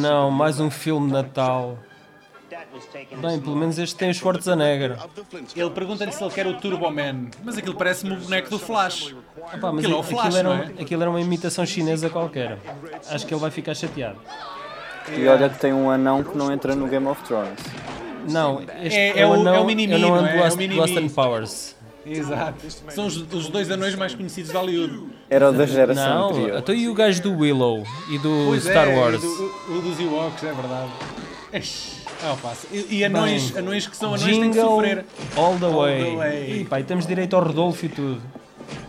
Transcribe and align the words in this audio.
não, 0.00 0.30
mais 0.30 0.58
um 0.60 0.70
filme 0.70 1.06
de 1.08 1.12
Natal. 1.12 1.78
Bem, 3.20 3.40
pelo 3.40 3.56
menos 3.56 3.78
este 3.78 3.96
tem 3.96 4.10
o 4.10 4.14
Schwarzenegger. 4.14 4.96
Ele 5.56 5.70
pergunta-lhe 5.70 6.12
se 6.12 6.22
ele 6.22 6.32
quer 6.32 6.46
o 6.46 6.54
Turbo 6.54 6.90
Man, 6.90 7.28
mas 7.42 7.56
aquilo 7.56 7.74
parece-me 7.74 8.12
o 8.12 8.16
boneco 8.16 8.50
do 8.50 8.58
Flash. 8.58 9.14
Epá, 9.54 9.72
mas 9.72 9.84
Aquilo 9.84 9.94
é 9.94 9.96
o 9.96 10.00
aquilo, 10.02 10.20
Flash, 10.20 10.34
era, 10.34 10.48
não 10.48 10.56
um- 10.56 10.62
é? 10.62 10.82
aquilo 10.82 11.02
era 11.02 11.10
uma 11.10 11.20
imitação 11.20 11.64
chinesa 11.64 12.10
qualquer. 12.10 12.58
Acho 13.10 13.26
que 13.26 13.32
ele 13.32 13.40
vai 13.40 13.50
ficar 13.50 13.74
chateado. 13.74 14.18
E 15.16 15.26
olha 15.26 15.48
que 15.48 15.58
tem 15.58 15.72
um 15.72 15.90
anão 15.90 16.22
que 16.22 16.36
não 16.36 16.52
entra 16.52 16.74
no 16.76 16.86
Game 16.86 17.06
of 17.06 17.22
Thrones. 17.24 17.58
Não, 18.28 18.62
este 18.82 18.98
É- 18.98 19.18
é, 19.18 19.20
é 19.20 19.26
o 19.26 19.30
o- 19.30 19.32
anão, 19.34 19.54
é 19.54 19.60
o 19.60 19.64
Mini-Mi, 19.64 19.94
é 19.94 19.96
o 19.96 20.00
não 20.00 20.16
é? 20.16 20.20
do 20.20 20.38
É 20.38 20.48
o 20.52 20.56
Mini-Mi. 20.56 21.10
Powers. 21.10 21.74
Exato. 22.04 22.66
São 22.90 23.06
os, 23.06 23.16
os 23.16 23.48
dois 23.48 23.70
anões 23.70 23.94
mais 23.94 24.14
conhecidos 24.14 24.50
de 24.50 24.56
Hollywood. 24.56 25.06
Era 25.30 25.50
o 25.50 25.52
da 25.52 25.66
geração 25.66 26.14
Não, 26.18 26.30
anterior. 26.30 26.58
até 26.58 26.74
e 26.74 26.88
o 26.88 26.94
gajo 26.94 27.22
do 27.22 27.38
Willow 27.38 27.84
e 28.10 28.18
do 28.18 28.44
Pois 28.48 28.62
Star 28.64 28.88
é, 28.88 28.96
Wars. 28.98 29.22
O, 29.22 29.26
o- 29.72 29.78
o 29.78 29.82
dos 29.82 30.00
Ewoks, 30.00 30.42
é 30.44 30.52
verdade. 30.52 30.90
Ah, 32.24 32.36
e, 32.72 32.96
e 32.98 33.04
anões, 33.04 33.50
Bem, 33.50 33.58
anões 33.62 33.86
que 33.86 33.96
são 33.96 34.14
anões 34.14 34.22
têm 34.22 34.32
que 34.40 34.40
Jingle 34.56 34.70
sofrer. 34.70 35.04
all 35.36 35.58
the 35.58 35.66
All 35.66 35.72
way. 35.74 36.04
the 36.04 36.16
way. 36.16 36.60
E 36.60 36.64
pá, 36.64 36.80
e 36.80 36.84
temos 36.84 37.06
direito 37.06 37.34
ao 37.36 37.42
Rodolfo 37.44 37.84
e 37.84 37.88
tudo. 37.88 38.22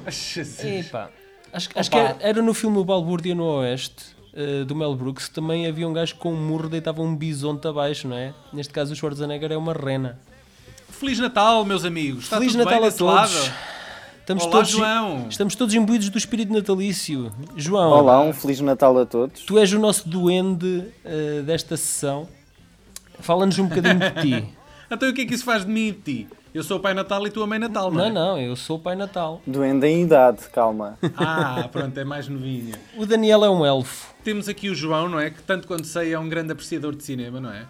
Acho, 0.05 1.69
acho 1.75 1.91
que 1.91 1.97
era, 1.97 2.15
era 2.19 2.41
no 2.41 2.53
filme 2.53 2.77
O 2.77 2.83
Balbúrdia 2.85 3.35
no 3.35 3.43
Oeste, 3.45 4.05
eh, 4.33 4.63
do 4.63 4.75
Mel 4.75 4.95
Brooks, 4.95 5.29
também 5.29 5.67
havia 5.67 5.87
um 5.87 5.93
gajo 5.93 6.15
com 6.15 6.33
um 6.33 6.35
murro 6.47 6.67
deitava 6.69 7.01
um 7.01 7.15
bisonte 7.15 7.67
abaixo, 7.67 8.07
não 8.07 8.17
é? 8.17 8.33
Neste 8.51 8.73
caso 8.73 8.93
o 8.93 8.95
Schwarzenegger 8.95 9.51
é 9.51 9.57
uma 9.57 9.73
rena. 9.73 10.19
Feliz 10.99 11.19
Natal, 11.19 11.65
meus 11.65 11.83
amigos. 11.85 12.23
Está 12.25 12.37
Feliz 12.37 12.53
tudo 12.53 12.63
Natal 12.65 12.79
bem 12.79 12.89
a 12.89 12.91
todos. 12.91 13.35
lado? 13.35 13.53
Estamos 14.21 14.43
Olá, 14.43 14.51
todos, 14.53 14.69
João. 14.69 15.25
estamos 15.29 15.55
todos 15.55 15.75
imbuídos 15.75 16.09
do 16.09 16.17
espírito 16.17 16.53
natalício. 16.53 17.29
João, 17.57 17.91
Olá, 17.91 18.21
um 18.21 18.31
Feliz 18.31 18.61
Natal 18.61 18.97
a 18.97 19.05
todos. 19.05 19.41
tu 19.41 19.57
és 19.59 19.73
o 19.73 19.79
nosso 19.79 20.07
duende 20.07 20.85
eh, 21.03 21.41
desta 21.45 21.75
sessão. 21.75 22.27
Fala-nos 23.19 23.59
um 23.59 23.67
bocadinho 23.67 23.99
de 23.99 24.21
ti. 24.21 24.45
Então 24.91 25.09
o 25.09 25.13
que 25.13 25.21
é 25.21 25.25
que 25.25 25.33
isso 25.33 25.43
faz 25.45 25.65
de 25.65 25.71
mim 25.71 25.87
e 25.87 25.91
de 25.91 26.01
ti? 26.01 26.27
Eu 26.53 26.61
sou 26.61 26.77
o 26.77 26.79
Pai 26.79 26.93
Natal 26.93 27.25
e 27.25 27.31
tu 27.31 27.41
a 27.41 27.47
Mãe 27.47 27.57
Natal, 27.57 27.89
não 27.89 28.05
é? 28.05 28.11
Não, 28.11 28.33
não, 28.35 28.39
eu 28.39 28.55
sou 28.55 28.77
o 28.77 28.79
Pai 28.79 28.95
Natal. 28.95 29.41
Doendo 29.47 29.83
em 29.87 30.03
idade, 30.03 30.43
calma. 30.53 30.99
Ah, 31.17 31.67
pronto, 31.71 31.97
é 31.99 32.03
mais 32.03 32.27
novinha. 32.27 32.75
O 32.95 33.03
Daniel 33.07 33.43
é 33.43 33.49
um 33.49 33.65
elfo. 33.65 34.13
Temos 34.23 34.47
aqui 34.47 34.69
o 34.69 34.75
João, 34.75 35.09
não 35.09 35.19
é? 35.19 35.31
Que 35.31 35.41
tanto 35.41 35.67
quanto 35.67 35.87
sei 35.87 36.13
é 36.13 36.19
um 36.19 36.29
grande 36.29 36.51
apreciador 36.51 36.93
de 36.95 37.01
cinema, 37.03 37.39
não 37.39 37.49
é? 37.51 37.65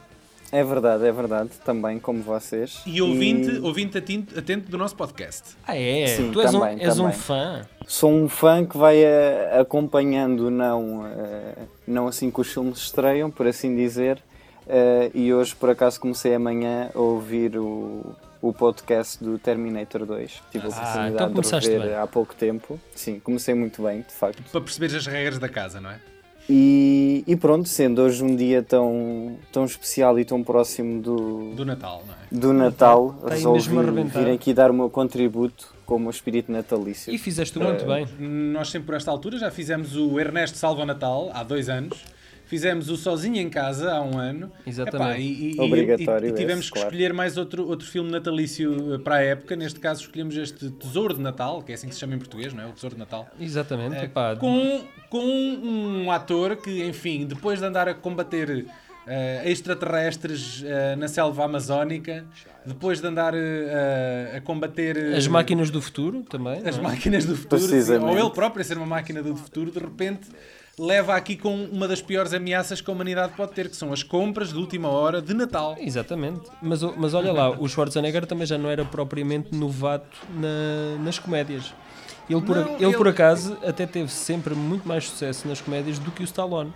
É 0.55 0.63
verdade, 0.63 1.03
é 1.03 1.11
verdade, 1.11 1.49
também 1.65 1.97
como 1.97 2.21
vocês. 2.21 2.81
E 2.85 3.01
ouvinte, 3.01 3.49
ouvinte 3.63 3.97
atento, 3.97 4.37
atento 4.37 4.69
do 4.69 4.77
nosso 4.77 4.95
podcast. 4.95 5.55
Ah, 5.65 5.75
é? 5.75 6.05
Sim, 6.05 6.29
tu 6.31 6.39
és, 6.41 6.51
também, 6.51 6.75
um, 6.75 6.79
és 6.79 6.99
um 6.99 7.11
fã. 7.11 7.65
Sou 7.87 8.11
um 8.13 8.29
fã 8.29 8.63
que 8.63 8.77
vai 8.77 8.97
eh, 9.03 9.57
acompanhando, 9.59 10.51
não, 10.51 11.07
eh, 11.07 11.55
não 11.87 12.07
assim 12.07 12.29
que 12.29 12.39
os 12.39 12.53
filmes 12.53 12.77
estreiam, 12.77 13.31
por 13.31 13.47
assim 13.47 13.75
dizer. 13.75 14.21
eh, 14.67 15.09
e 15.15 15.33
hoje, 15.33 15.55
por 15.55 15.71
acaso, 15.71 15.99
comecei 15.99 16.35
amanhã 16.35 16.91
a 16.93 16.99
ouvir 16.99 17.57
o, 17.57 18.15
o 18.39 18.53
podcast 18.53 19.23
do 19.23 19.39
Terminator 19.39 20.05
2. 20.05 20.41
Tive 20.51 20.67
a 20.67 20.69
Ah, 20.69 20.69
oportunidade 20.69 21.13
então 21.15 21.27
de 21.29 21.33
começaste 21.33 21.69
rever 21.71 21.87
bem. 21.87 21.97
há 21.97 22.05
pouco 22.05 22.35
tempo. 22.35 22.79
Sim, 22.93 23.19
comecei 23.19 23.55
muito 23.55 23.81
bem, 23.81 24.01
de 24.07 24.13
facto. 24.13 24.43
Para 24.51 24.61
perceber 24.61 24.95
as 24.95 25.07
regras 25.07 25.39
da 25.39 25.49
casa, 25.49 25.81
não 25.81 25.89
é? 25.89 25.99
E, 26.49 27.02
e 27.27 27.35
pronto, 27.35 27.67
sendo 27.67 28.01
hoje 28.01 28.23
um 28.23 28.35
dia 28.35 28.63
tão, 28.63 29.37
tão 29.51 29.65
especial 29.65 30.17
e 30.17 30.23
tão 30.23 30.41
próximo 30.41 31.01
do, 31.01 31.53
Do 31.53 31.65
Natal, 31.65 32.03
não 32.07 32.13
é? 32.13 32.17
do 32.31 32.53
Natal, 32.53 33.15
aí 33.25 33.35
resolvi 33.35 34.03
vir 34.05 34.29
aqui 34.31 34.53
dar 34.53 34.71
o 34.71 34.73
meu 34.73 34.89
contributo 34.89 35.73
como 35.85 36.09
espírito 36.09 36.51
natalício. 36.51 37.13
E 37.13 37.17
fizeste 37.17 37.59
muito 37.59 37.85
bem. 37.85 38.07
Nós 38.19 38.69
sempre 38.69 38.87
por 38.87 38.95
esta 38.95 39.11
altura 39.11 39.37
já 39.37 39.51
fizemos 39.51 39.95
o 39.95 40.19
Ernesto 40.19 40.57
Salva 40.57 40.85
Natal 40.85 41.29
há 41.33 41.43
dois 41.43 41.69
anos. 41.69 41.97
Fizemos 42.53 42.87
o 42.87 42.95
Sozinho 42.95 43.37
em 43.37 43.49
Casa 43.49 43.93
há 43.93 43.99
um 44.03 44.15
ano. 44.19 44.51
Exatamente. 44.67 45.09
Epá, 45.11 45.17
e, 45.19 45.55
e- 45.55 45.59
Obrigatório 45.59 46.27
e- 46.27 46.31
e 46.31 46.35
tivemos 46.35 46.65
esse, 46.65 46.71
que 46.71 46.73
claro. 46.75 46.87
escolher 46.89 47.11
mais 47.11 47.35
outro, 47.35 47.67
outro 47.67 47.87
filme 47.87 48.11
natalício 48.11 48.93
eh, 48.93 48.97
para 48.99 49.15
a 49.15 49.21
época. 49.23 49.55
Neste 49.55 49.79
caso 49.79 50.01
escolhemos 50.01 50.37
este 50.37 50.69
Tesouro 50.69 51.15
de 51.15 51.21
Natal, 51.21 51.63
que 51.63 51.71
é 51.71 51.75
assim 51.75 51.87
que 51.87 51.95
se 51.95 51.99
chama 51.99 52.13
em 52.13 52.19
português, 52.19 52.53
não 52.53 52.63
é? 52.63 52.67
O 52.67 52.71
Tesouro 52.71 52.93
de 52.95 52.99
Natal. 52.99 53.27
Exatamente. 53.39 53.95
Eh, 53.95 54.03
epá, 54.03 54.35
com, 54.35 54.81
com 55.09 55.19
um 55.25 56.11
ator 56.11 56.57
que, 56.57 56.83
enfim, 56.83 57.25
depois 57.25 57.57
de 57.57 57.65
andar 57.65 57.87
a 57.89 57.95
combater 57.95 58.67
eh, 59.07 59.49
extraterrestres 59.49 60.63
eh, 60.63 60.95
na 60.95 61.07
selva 61.07 61.45
amazónica, 61.45 62.23
depois 62.63 63.01
de 63.01 63.07
andar 63.07 63.33
eh, 63.35 64.35
a 64.37 64.41
combater 64.41 64.95
As 65.15 65.25
máquinas 65.27 65.71
do 65.71 65.81
futuro 65.81 66.21
também. 66.29 66.61
as 66.67 66.77
não 66.77 66.85
é? 66.85 66.87
máquinas 66.89 67.25
do 67.25 67.35
futuro, 67.35 67.63
ou 68.05 68.17
ele 68.19 68.29
próprio 68.29 68.63
ser 68.63 68.77
uma 68.77 68.85
máquina 68.85 69.23
do 69.23 69.35
futuro, 69.35 69.71
de 69.71 69.79
repente 69.79 70.29
leva 70.79 71.15
aqui 71.15 71.35
com 71.37 71.65
uma 71.65 71.87
das 71.87 72.01
piores 72.01 72.33
ameaças 72.33 72.81
que 72.81 72.89
a 72.89 72.93
humanidade 72.93 73.33
pode 73.35 73.51
ter, 73.53 73.69
que 73.69 73.75
são 73.75 73.93
as 73.93 74.01
compras 74.01 74.49
de 74.51 74.57
última 74.57 74.87
hora 74.89 75.21
de 75.21 75.33
Natal. 75.33 75.75
Exatamente. 75.79 76.41
Mas, 76.61 76.81
mas 76.81 77.13
olha 77.13 77.31
lá, 77.31 77.49
o 77.51 77.67
Schwarzenegger 77.67 78.25
também 78.25 78.45
já 78.47 78.57
não 78.57 78.69
era 78.69 78.83
propriamente 78.83 79.53
novato 79.55 80.17
na- 80.35 81.03
nas 81.03 81.19
comédias. 81.19 81.73
Ele 82.29 82.41
por, 82.41 82.55
Não, 82.55 82.75
ele, 82.75 82.85
ele- 82.85 82.97
por 82.97 83.07
acaso 83.07 83.57
até 83.65 83.85
teve 83.85 84.09
sempre 84.11 84.55
muito 84.55 84.87
mais 84.87 85.07
sucesso 85.07 85.47
nas 85.47 85.59
comédias 85.61 85.99
do 85.99 86.09
que 86.09 86.23
o 86.23 86.25
Stallone, 86.25 86.73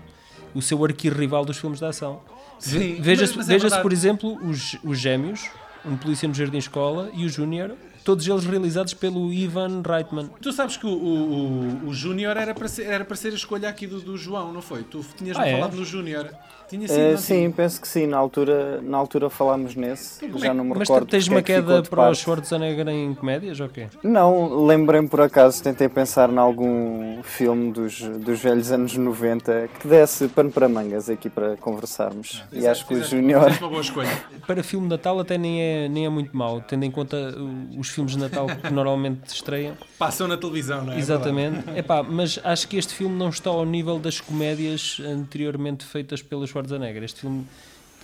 o 0.54 0.62
seu 0.62 0.84
arquirrival 0.84 1.44
dos 1.46 1.58
filmes 1.58 1.80
de 1.80 1.86
ação. 1.86 2.22
Veja-se, 2.60 3.40
é 3.40 3.44
verdade. 3.58 3.82
por 3.82 3.94
exemplo, 3.94 4.38
os, 4.48 4.78
os 4.84 4.98
gêmeos, 5.00 5.50
um 5.86 5.96
polícia 5.96 6.28
no 6.28 6.34
Jardim 6.34 6.58
Escola 6.58 7.10
e 7.14 7.26
o 7.26 7.30
Júnior, 7.30 7.76
todos 8.04 8.28
eles 8.28 8.46
realizados 8.46 8.94
pelo 8.94 9.32
Ivan 9.34 9.82
Reitman. 9.86 10.30
Tu 10.42 10.52
sabes 10.54 10.78
que 10.78 10.86
o, 10.86 10.90
o, 10.90 11.84
o, 11.86 11.88
o 11.90 11.94
Júnior 11.94 12.38
era 12.38 12.54
para 12.54 12.68
ser, 12.68 12.84
era 12.84 13.04
para 13.06 13.16
ser 13.16 13.32
a 13.34 13.36
escolha 13.36 13.70
aqui 13.70 13.86
do, 13.88 14.00
do 14.00 14.18
João, 14.18 14.52
não 14.54 14.62
foi? 14.62 14.84
Tu 14.84 15.04
tinhas-me 15.18 15.44
Ah, 15.44 15.48
é? 15.48 15.52
falado 15.54 15.76
no 15.76 15.86
Júnior. 15.86 16.30
Tinha 16.70 16.86
sido, 16.86 17.00
Eh, 17.00 17.12
não 17.12 17.18
sim, 17.18 17.36
tinha? 17.36 17.52
penso 17.52 17.80
que 17.80 17.88
sim. 17.88 18.06
Na 18.08 18.18
altura, 18.18 18.82
na 18.82 18.98
altura 18.98 19.30
falámos 19.30 19.74
nesse. 19.74 20.20
como 20.28 20.38
Já 20.40 20.50
é- 20.50 20.54
não 20.54 20.66
me 20.66 20.72
Mas 20.72 20.80
recordo. 20.80 21.06
tens 21.08 21.24
porque 21.24 21.34
uma 21.34 21.40
é 21.40 21.42
que 21.42 21.54
queda 21.54 21.82
para 21.84 22.00
o 22.02 22.04
parte. 22.08 22.18
Schwarzenegger 22.24 22.88
em 22.90 23.16
comédias 23.16 23.58
ou 23.62 23.70
quê? 23.70 23.88
Não, 24.04 24.66
lembrei-me 24.66 25.08
por 25.08 25.22
acaso, 25.22 25.64
tentei 25.64 25.88
pensar 25.88 26.30
em 26.30 26.38
algum 26.38 27.24
filme 27.24 27.72
dos, 27.72 28.02
dos 28.02 28.40
velhos 28.42 28.70
anos 28.70 28.98
90 28.98 29.70
que 29.80 29.88
desse 29.88 30.28
pano 30.28 30.52
para 30.52 30.68
mangas 30.68 31.10
aqui 31.10 31.30
para 31.30 31.56
conversarmos. 31.56 32.44
e 32.52 32.68
acho 32.68 32.86
que 32.86 32.96
o 32.96 33.04
Júnior. 33.04 33.50
uma 33.62 33.70
boa 33.70 33.82
escolha. 33.82 34.10
Para 34.46 34.62
filme 34.62 34.88
de 34.88 34.90
Natal 34.90 35.18
até 35.22 35.38
nem 35.38 35.62
é, 35.62 35.88
nem 35.88 36.06
é 36.06 36.10
muito 36.10 36.36
mau, 36.36 36.60
tendo 36.60 36.84
em 36.84 36.92
conta 36.92 37.16
uh, 37.16 37.80
os 37.88 37.94
filmes 37.94 38.14
de 38.14 38.20
Natal 38.20 38.48
que 38.48 38.72
normalmente 38.72 39.28
estreiam. 39.28 39.76
Passam 39.98 40.28
na 40.28 40.38
televisão, 40.38 40.84
não 40.84 40.94
é? 40.94 41.00
Exatamente. 41.00 41.70
Epá, 41.76 42.04
mas 42.04 42.40
acho 42.44 42.68
que 42.68 42.78
este 42.78 42.94
filme 42.94 43.16
não 43.16 43.30
está 43.30 43.50
ao 43.50 43.66
nível 43.66 44.00
das 44.00 44.20
comédias 44.20 45.02
anteriormente 45.04 45.86
feitas 45.86 46.22
pelo 46.22 46.46
Schwarzenegger. 46.46 47.04
Este 47.04 47.22
filme 47.22 47.46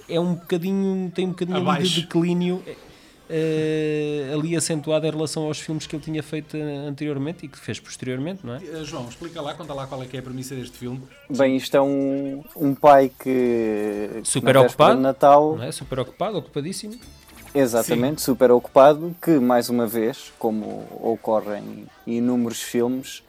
é 0.10 0.20
um 0.20 0.36
bocadinho, 0.36 1.12
tem 1.12 1.28
um 1.28 1.30
bocadinho 1.30 1.84
de 1.84 2.02
declínio 2.02 2.64
eh, 3.30 4.32
ali 4.34 4.56
acentuado 4.56 5.08
em 5.08 5.12
relação 5.12 5.44
aos 5.44 5.60
filmes 5.60 5.88
que 5.88 5.96
ele 5.96 6.04
tinha 6.04 6.22
feito 6.22 6.58
anteriormente 6.58 7.46
e 7.46 7.48
que 7.48 7.58
fez 7.58 7.80
posteriormente, 7.80 8.46
não 8.46 8.56
é? 8.56 8.58
Eh, 8.58 8.84
João, 8.84 9.08
explica 9.08 9.42
lá, 9.42 9.54
conta 9.54 9.74
lá 9.74 9.88
qual 9.88 10.04
é 10.04 10.06
que 10.06 10.16
é 10.18 10.20
a 10.20 10.24
premissa 10.24 10.54
deste 10.56 10.78
filme. 10.78 11.02
Bem, 11.30 11.56
isto 11.56 11.76
é 11.76 11.82
um, 11.82 12.44
um 12.56 12.76
pai 12.76 13.12
que. 13.18 14.22
Super 14.24 14.58
ocupado, 14.58 15.00
Natal, 15.00 15.56
Não 15.56 15.64
é? 15.64 15.72
Super 15.72 16.00
ocupado, 16.00 16.38
ocupadíssimo. 16.38 17.00
Exatamente, 17.56 18.22
super 18.22 18.52
ocupado, 18.52 19.16
que 19.22 19.32
mais 19.40 19.70
uma 19.70 19.86
vez, 19.86 20.32
como 20.40 20.86
ocorre 21.02 21.58
em 21.58 21.86
inúmeros 22.08 22.62
filmes, 22.62 23.24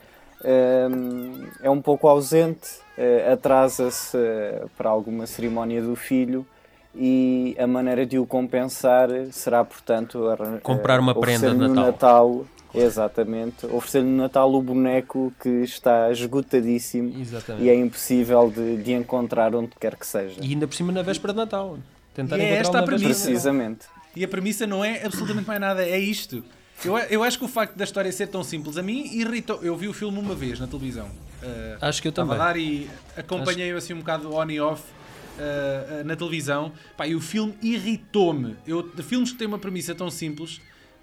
hum, 0.45 1.47
é 1.63 1.69
um 1.69 1.81
pouco 1.81 2.09
ausente, 2.09 2.79
eh, 2.97 3.33
atrasa-se 3.33 4.17
eh, 4.17 4.65
para 4.77 4.89
alguma 4.89 5.27
cerimónia 5.27 5.83
do 5.83 5.95
filho 5.95 6.47
e 6.95 7.57
a 7.59 7.67
maneira 7.67 8.07
de 8.07 8.19
o 8.19 8.27
compensar 8.27 9.09
será, 9.33 9.65
portanto, 9.65 10.21
Comprar 10.63 11.01
uma 11.01 11.13
eh, 11.13 11.21
prenda 11.21 11.51
de 11.51 11.57
Natal. 11.57 11.85
Natal. 11.85 12.47
Exatamente, 12.75 13.67
oferecer-lhe 13.67 14.09
no 14.09 14.17
Natal 14.17 14.53
o 14.53 14.61
boneco 14.61 15.33
que 15.41 15.49
está 15.63 16.11
esgotadíssimo 16.11 17.21
Exatamente. 17.21 17.65
e 17.65 17.71
é 17.71 17.75
impossível 17.77 18.51
de, 18.51 18.79
de 18.79 18.93
encontrar 18.93 19.55
onde 19.55 19.71
quer 19.79 19.95
que 19.97 20.05
seja. 20.05 20.41
E 20.43 20.51
ainda 20.51 20.67
por 20.67 20.75
cima 20.75 20.91
na 20.91 21.03
véspera 21.03 21.33
de 21.33 21.39
Natal. 21.39 21.79
Tentar 22.13 22.37
E 22.37 22.43
é 22.43 22.57
esta 22.57 22.81
a 22.81 22.83
premissa. 22.83 23.27
Precisamente. 23.27 23.87
E 24.17 24.25
a 24.25 24.29
premissa 24.29 24.67
não 24.67 24.85
é 24.85 25.05
absolutamente 25.05 25.47
mais 25.47 25.61
nada, 25.61 25.85
é 25.85 25.99
isto. 25.99 26.45
Eu, 26.85 26.97
eu 26.99 27.23
acho 27.23 27.39
que 27.39 27.45
o 27.45 27.49
facto 27.49 27.77
da 27.77 27.85
história 27.85 28.11
ser 28.13 28.27
tão 28.29 28.43
simples 28.43 28.77
a 28.77 28.83
mim 28.83 29.09
irritou. 29.13 29.63
Eu 29.63 29.77
vi 29.77 29.89
o 29.89 29.93
filme 29.93 30.19
uma 30.19 30.35
vez 30.35 30.59
na 30.59 30.67
televisão. 30.67 31.07
Uh, 31.07 31.77
Acho 31.81 32.01
que 32.01 32.09
eu 32.09 32.13
também. 32.13 32.35
a 32.35 32.39
dar 32.39 32.57
e 32.57 32.89
acompanhei-o 33.17 33.77
assim 33.77 33.93
um 33.93 33.99
bocado 33.99 34.35
on 34.35 34.51
e 34.51 34.61
off 34.61 34.83
uh, 34.83 36.01
uh, 36.01 36.05
na 36.05 36.17
televisão. 36.17 36.73
Pá, 36.97 37.07
e 37.07 37.15
o 37.15 37.21
filme 37.21 37.55
irritou-me. 37.63 38.57
Eu, 38.67 38.83
de 38.83 39.03
filmes 39.03 39.33
que 39.33 39.39
têm 39.39 39.47
uma 39.47 39.59
premissa 39.59 39.95
tão 39.95 40.11
simples, 40.11 40.61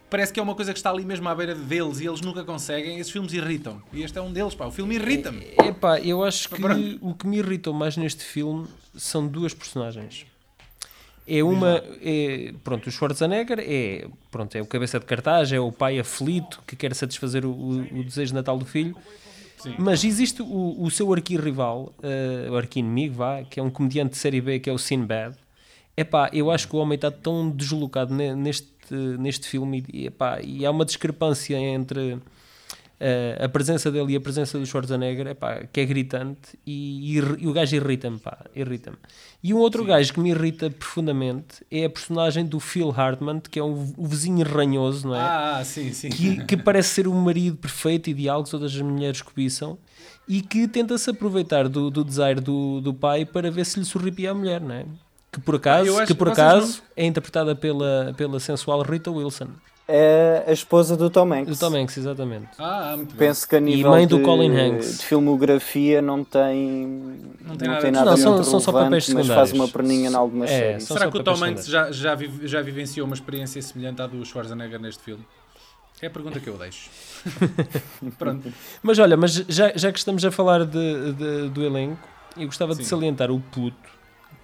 parece 0.09 0.33
que 0.33 0.39
é 0.39 0.43
uma 0.43 0.55
coisa 0.55 0.73
que 0.73 0.79
está 0.79 0.89
ali 0.89 1.05
mesmo 1.05 1.27
à 1.29 1.35
beira 1.35 1.55
deles 1.55 1.99
e 1.99 2.07
eles 2.07 2.21
nunca 2.21 2.43
conseguem. 2.43 2.99
Esses 2.99 3.11
filmes 3.11 3.33
irritam. 3.33 3.81
E 3.93 4.03
este 4.03 4.17
é 4.17 4.21
um 4.21 4.31
deles, 4.31 4.53
pá. 4.55 4.65
O 4.65 4.71
filme 4.71 4.95
irrita-me. 4.95 5.45
Epá, 5.63 5.99
eu 5.99 6.23
acho 6.23 6.49
que 6.49 6.61
Pronto. 6.61 6.97
o 7.01 7.13
que 7.13 7.27
me 7.27 7.37
irritou 7.37 7.73
mais 7.73 7.97
neste 7.97 8.23
filme 8.23 8.67
são 8.95 9.27
duas 9.27 9.53
personagens. 9.53 10.25
É 11.27 11.43
uma, 11.43 11.83
é, 12.01 12.53
pronto, 12.63 12.87
o 12.87 12.91
Schwarzenegger 12.91 13.59
é, 13.59 14.07
pronto, 14.31 14.55
é 14.55 14.61
o 14.61 14.65
cabeça 14.65 14.99
de 14.99 15.05
cartaz, 15.05 15.51
é 15.51 15.59
o 15.59 15.71
pai 15.71 15.99
aflito 15.99 16.61
que 16.65 16.75
quer 16.75 16.93
satisfazer 16.95 17.45
o, 17.45 17.51
o- 17.51 18.03
desejo 18.03 18.29
de 18.29 18.33
Natal 18.35 18.57
do 18.57 18.65
filho. 18.65 18.95
Sim. 19.57 19.75
Mas 19.77 20.03
existe 20.03 20.41
o, 20.41 20.75
o 20.83 20.89
seu 20.89 21.13
arqui-rival, 21.13 21.93
eh, 22.01 22.47
o 22.49 22.55
arqui-inimigo, 22.55 23.13
vá, 23.15 23.43
que 23.43 23.59
é 23.59 23.63
um 23.63 23.69
comediante 23.69 24.13
de 24.13 24.17
série 24.17 24.41
B, 24.41 24.59
que 24.59 24.69
é 24.69 24.73
o 24.73 24.77
Sinbad. 24.79 25.35
Epá, 25.95 26.29
eu 26.33 26.49
acho 26.49 26.67
que 26.67 26.75
o 26.75 26.79
homem 26.79 26.95
está 26.95 27.11
tão 27.11 27.49
deslocado 27.51 28.11
ne- 28.13 28.33
neste, 28.35 28.67
neste 29.19 29.47
filme 29.47 29.85
e, 29.93 30.07
epá, 30.07 30.41
e 30.41 30.65
há 30.65 30.71
uma 30.71 30.83
discrepância 30.83 31.55
entre 31.57 32.17
eh, 33.03 33.35
a 33.43 33.49
presença 33.49 33.91
dele 33.91 34.13
e 34.13 34.15
a 34.15 34.21
presença 34.21 34.59
do 34.59 34.65
Schwarzenegger 34.65 35.25
epá, 35.25 35.63
que 35.73 35.81
é 35.81 35.85
gritante 35.85 36.59
e, 36.63 37.17
e 37.17 37.21
e 37.39 37.47
o 37.47 37.51
gajo 37.51 37.75
irrita-me, 37.75 38.19
pá, 38.19 38.45
irrita-me. 38.55 38.97
E 39.41 39.55
um 39.55 39.57
outro 39.57 39.83
gajo 39.83 40.13
que 40.13 40.19
me 40.19 40.29
irrita 40.29 40.69
profundamente 40.69 41.65
é 41.71 41.85
a 41.85 41.89
personagem 41.89 42.45
do 42.45 42.59
Phil 42.59 42.93
Hartman, 42.95 43.39
que 43.39 43.57
é 43.57 43.63
um, 43.63 43.91
o 43.97 44.05
vizinho 44.05 44.45
ranhoso, 44.45 45.07
não 45.07 45.15
é? 45.15 45.19
Ah, 45.19 45.61
sim, 45.65 45.91
sim. 45.93 46.09
que, 46.09 46.45
que 46.45 46.55
parece 46.55 46.89
ser 46.89 47.07
o 47.07 47.13
marido 47.13 47.57
perfeito, 47.57 48.07
ideal, 48.07 48.43
que 48.43 48.51
todas 48.51 48.71
as 48.71 48.81
mulheres 48.81 49.23
cobiçam, 49.23 49.79
e 50.27 50.41
que 50.41 50.67
tenta-se 50.67 51.09
aproveitar 51.09 51.67
do, 51.67 51.89
do 51.89 52.03
do, 52.03 52.81
do 52.81 52.93
pai 52.93 53.25
para 53.25 53.49
ver 53.49 53.65
se 53.65 53.79
lhe 53.79 53.85
sorripia 53.85 54.29
a 54.29 54.33
mulher, 54.35 54.61
não 54.61 54.75
é? 54.75 54.85
Que 55.31 55.39
por 55.39 55.55
acaso, 55.55 55.87
Eu 55.87 55.97
acho 55.97 56.07
que 56.07 56.13
por 56.13 56.29
acaso 56.29 56.83
é 56.95 57.05
interpretada 57.05 57.55
pela, 57.55 58.13
pela 58.15 58.39
sensual 58.39 58.83
Rita 58.83 59.09
Wilson, 59.09 59.47
É 59.93 60.43
a 60.47 60.51
esposa 60.53 60.95
do 60.95 61.09
Tom 61.09 61.33
Hanks. 61.33 61.57
do 61.57 61.69
Tom 61.69 61.75
Hanks, 61.75 61.97
exatamente. 61.97 62.47
Ah, 62.57 62.93
muito 62.95 63.09
bem. 63.09 63.27
Penso 63.27 63.47
que 63.47 63.55
a 63.55 63.59
nível 63.59 63.91
mãe 63.91 64.07
do 64.07 64.17
de, 64.19 64.23
Colin 64.23 64.55
Hanks. 64.57 64.99
de 64.99 65.05
filmografia 65.05 66.01
não 66.01 66.23
tem, 66.23 66.87
Não 67.41 67.49
não 67.49 67.55
tem 67.57 67.67
tem 67.79 67.91
nada 67.91 68.05
nada, 68.05 68.15
de- 68.15 68.23
Não, 68.23 68.31
muito 68.31 68.43
são- 68.43 68.43
são 68.43 68.59
só 68.59 68.71
papéis 68.71 69.09
mas 69.09 69.27
faz 69.27 69.49
secundários. 69.49 69.51
uma 69.53 69.67
perninha 69.67 70.09
em 70.09 70.15
algumas 70.15 70.49
É, 70.49 70.57
séries. 70.59 70.83
Será 70.85 71.11
que 71.11 71.17
o 71.17 71.23
Tom 71.23 71.43
Hanks 71.43 71.65
já, 71.67 71.91
já, 71.91 72.15
vive- 72.15 72.47
já 72.47 72.61
vivenciou 72.61 73.05
uma 73.05 73.15
experiência 73.15 73.61
semelhante 73.61 74.01
à 74.01 74.07
do 74.07 74.23
Schwarzenegger 74.25 74.79
neste 74.79 75.03
filme? 75.03 75.25
É 76.01 76.07
a 76.07 76.09
pergunta 76.09 76.39
que 76.39 76.47
eu 76.49 76.57
deixo. 76.57 76.89
Pronto. 78.17 78.51
Mas 78.81 78.97
olha, 78.97 79.15
mas 79.17 79.33
já, 79.47 79.71
já 79.75 79.91
que 79.91 79.99
estamos 79.99 80.23
a 80.25 80.31
falar 80.31 80.65
de, 80.65 81.13
de- 81.13 81.49
do 81.49 81.63
elenco, 81.63 81.99
eu 82.37 82.45
gostava 82.45 82.73
de 82.73 82.83
Sim. 82.83 82.89
salientar 82.89 83.29
o 83.29 83.39
puto. 83.39 83.75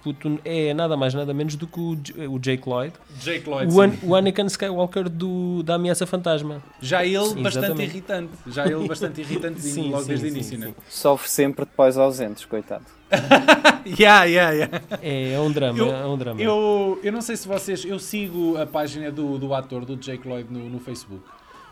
Puto 0.02 0.38
é 0.44 0.72
nada 0.74 0.96
mais 0.96 1.12
nada 1.12 1.34
menos 1.34 1.56
do 1.56 1.66
que 1.66 1.80
o, 1.80 1.98
o 2.32 2.38
Jake 2.38 2.68
Lloyd, 2.68 2.92
Jake 3.20 3.48
Lloyd. 3.50 3.72
o, 3.72 3.80
An 3.80 3.92
o 4.02 4.14
Anakin 4.14 4.46
Skywalker 4.46 5.08
do, 5.08 5.62
da 5.64 5.74
Ameaça 5.74 6.06
Fantasma. 6.06 6.62
Já 6.80 7.04
ele 7.04 7.18
Sim, 7.26 7.42
bastante 7.42 7.64
exatamente. 7.66 7.90
irritante. 7.90 8.32
Já 8.46 8.66
ele 8.66 8.86
bastante 8.86 9.20
irritantezinho 9.20 9.74
Sim, 9.86 9.90
logo 9.90 10.02
sim, 10.02 10.08
desde 10.08 10.26
o 10.26 10.28
início, 10.28 10.56
sim. 10.58 10.64
né? 10.64 10.74
Sofre 10.88 11.28
sempre 11.28 11.64
de 11.64 11.70
pais 11.72 11.98
ausentes, 11.98 12.44
coitado. 12.44 12.84
Yeah, 13.98 14.24
yeah, 14.24 14.52
yeah. 14.52 14.82
É, 15.00 15.32
é 15.32 15.40
um 15.40 15.50
drama, 15.50 15.78
Eu- 15.78 15.90
é 15.94 16.06
um 16.06 16.18
drama. 16.18 16.40
Eu, 16.42 17.00
eu 17.02 17.10
não 17.10 17.22
sei 17.22 17.36
se 17.36 17.48
vocês. 17.48 17.84
Eu 17.86 17.98
sigo 17.98 18.56
a 18.58 18.66
página 18.66 19.10
do, 19.10 19.38
do 19.38 19.54
ator, 19.54 19.86
do 19.86 19.96
Jake 19.96 20.28
Lloyd, 20.28 20.52
no, 20.52 20.68
no 20.68 20.78
Facebook. 20.78 21.22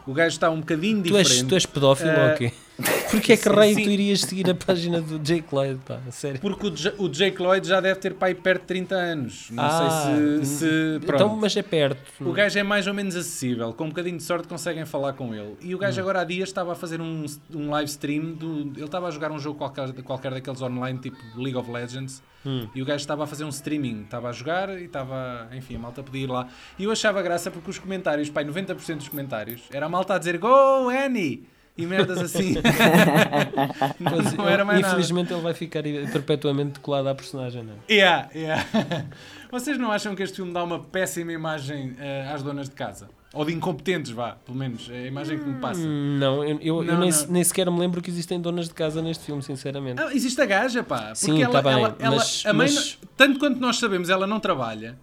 O 0.06 0.14
gajo 0.14 0.28
está 0.34 0.48
um 0.48 0.60
bocadinho 0.60 1.02
Tu 1.02 1.14
és, 1.16 1.26
diferente. 1.28 1.48
tu 1.50 1.54
és 1.56 1.66
pedófilo 1.66 2.08
Eh, 2.10 2.30
ou 2.30 2.36
quê? 2.38 2.52
Porquê 3.10 3.32
é 3.32 3.36
que 3.36 3.48
raio 3.48 3.74
tu 3.74 3.80
irias 3.80 4.20
seguir 4.22 4.50
a 4.50 4.54
página 4.54 5.00
do 5.00 5.18
Jake 5.18 5.46
Lloyd, 5.54 5.80
pá? 5.86 6.00
Sério? 6.10 6.40
Porque 6.40 6.66
o, 6.66 6.70
J- 6.70 6.94
o 6.98 7.08
Jake 7.08 7.40
Lloyd 7.40 7.66
já 7.66 7.80
deve 7.80 8.00
ter 8.00 8.14
pai 8.14 8.34
perto 8.34 8.62
de 8.62 8.66
30 8.68 8.94
anos. 8.94 9.50
Não 9.50 9.62
Ah, 9.64 9.90
sei 10.00 10.44
se. 10.44 10.46
se 10.46 11.00
pronto. 11.06 11.22
Então, 11.24 11.36
mas 11.36 11.56
é 11.56 11.62
perto. 11.62 11.98
O 12.28 12.32
gajo 12.32 12.58
é 12.58 12.62
mais 12.62 12.86
ou 12.86 12.94
menos 12.94 13.14
acessível, 13.16 13.72
com 13.72 13.84
um 13.84 13.88
bocadinho 13.88 14.16
de 14.16 14.22
sorte 14.22 14.48
conseguem 14.48 14.84
falar 14.84 15.12
com 15.14 15.34
ele. 15.34 15.56
E 15.60 15.74
o 15.74 15.76
Hum. 15.76 15.80
gajo 15.80 16.00
agora 16.00 16.20
há 16.20 16.24
dias 16.24 16.48
estava 16.48 16.72
a 16.72 16.74
fazer 16.74 17.00
um, 17.00 17.24
um 17.54 17.70
live 17.70 17.90
stream, 17.90 18.32
do, 18.34 18.72
ele 18.76 18.84
estava 18.84 19.08
a 19.08 19.10
jogar 19.10 19.30
um 19.30 19.38
jogo 19.38 19.58
qualquer, 19.58 19.92
qualquer 20.02 20.32
daqueles 20.32 20.60
online, 20.62 20.98
tipo 20.98 21.16
League 21.36 21.56
of 21.56 21.70
Legends, 21.70 22.22
Hum. 22.44 22.68
e 22.74 22.80
o 22.80 22.84
gajo 22.84 23.00
estava 23.00 23.24
a 23.24 23.26
fazer 23.26 23.44
um 23.44 23.48
streaming, 23.48 24.02
estava 24.02 24.28
a 24.28 24.32
jogar 24.32 24.68
e 24.80 24.84
estava, 24.84 25.48
enfim, 25.52 25.74
a 25.74 25.78
malta 25.80 26.00
podia 26.02 26.22
ir 26.24 26.30
lá. 26.30 26.46
E 26.78 26.84
eu 26.84 26.92
achava 26.92 27.20
graça 27.20 27.50
porque 27.50 27.68
os 27.70 27.78
comentários, 27.78 28.30
pai, 28.30 28.44
90% 28.44 28.96
dos 28.98 29.08
comentários, 29.08 29.62
era 29.72 29.86
a 29.86 29.88
malta 29.88 30.14
a 30.14 30.18
dizer 30.18 30.38
Go, 30.38 30.88
Annie! 30.88 31.48
E 31.78 31.84
merdas 31.86 32.18
assim. 32.18 32.54
Mas, 34.00 34.32
não 34.34 34.48
era 34.48 34.64
mais 34.64 34.80
nada. 34.80 34.92
infelizmente 34.94 35.32
ele 35.32 35.42
vai 35.42 35.54
ficar 35.54 35.82
perpetuamente 35.82 36.80
colado 36.80 37.08
à 37.08 37.14
personagem, 37.14 37.62
não 37.62 37.74
é? 37.88 37.92
Yeah, 37.92 38.28
yeah. 38.34 38.64
Vocês 39.50 39.78
não 39.78 39.92
acham 39.92 40.14
que 40.14 40.22
este 40.22 40.36
filme 40.36 40.52
dá 40.52 40.64
uma 40.64 40.80
péssima 40.80 41.32
imagem 41.32 41.94
eh, 42.00 42.28
às 42.32 42.42
donas 42.42 42.68
de 42.68 42.74
casa? 42.74 43.08
Ou 43.34 43.44
de 43.44 43.52
incompetentes, 43.52 44.10
vá, 44.12 44.32
pelo 44.44 44.56
menos, 44.56 44.88
é 44.90 44.94
a 45.04 45.06
imagem 45.06 45.38
que 45.38 45.44
me 45.44 45.60
passa. 45.60 45.80
Hum, 45.80 46.16
Não, 46.18 46.42
eu, 46.42 46.58
eu- 46.60 46.76
eu 46.78 46.82
Não, 46.82 46.98
nem, 47.00 47.10
não. 47.10 47.26
nem 47.28 47.44
sequer 47.44 47.70
me 47.70 47.78
lembro 47.78 48.00
que 48.00 48.08
existem 48.08 48.40
donas 48.40 48.66
de 48.68 48.74
casa 48.74 49.02
neste 49.02 49.24
filme, 49.24 49.42
sinceramente. 49.42 50.00
Ah, 50.00 50.14
existe 50.14 50.40
a 50.40 50.46
gaja, 50.46 50.82
pá. 50.82 50.98
Porque 51.08 51.14
Sim, 51.16 51.42
ela, 51.42 51.52
tá 51.52 51.62
bem, 51.62 51.72
ela, 51.74 51.96
ela- 51.98 52.16
mas- 52.16 52.42
a 52.46 52.52
mãe, 52.54 52.68
mas- 52.72 52.98
tanto 53.16 53.38
quanto 53.38 53.60
nós 53.60 53.76
sabemos, 53.78 54.08
ela 54.08 54.26
não 54.26 54.40
trabalha. 54.40 54.96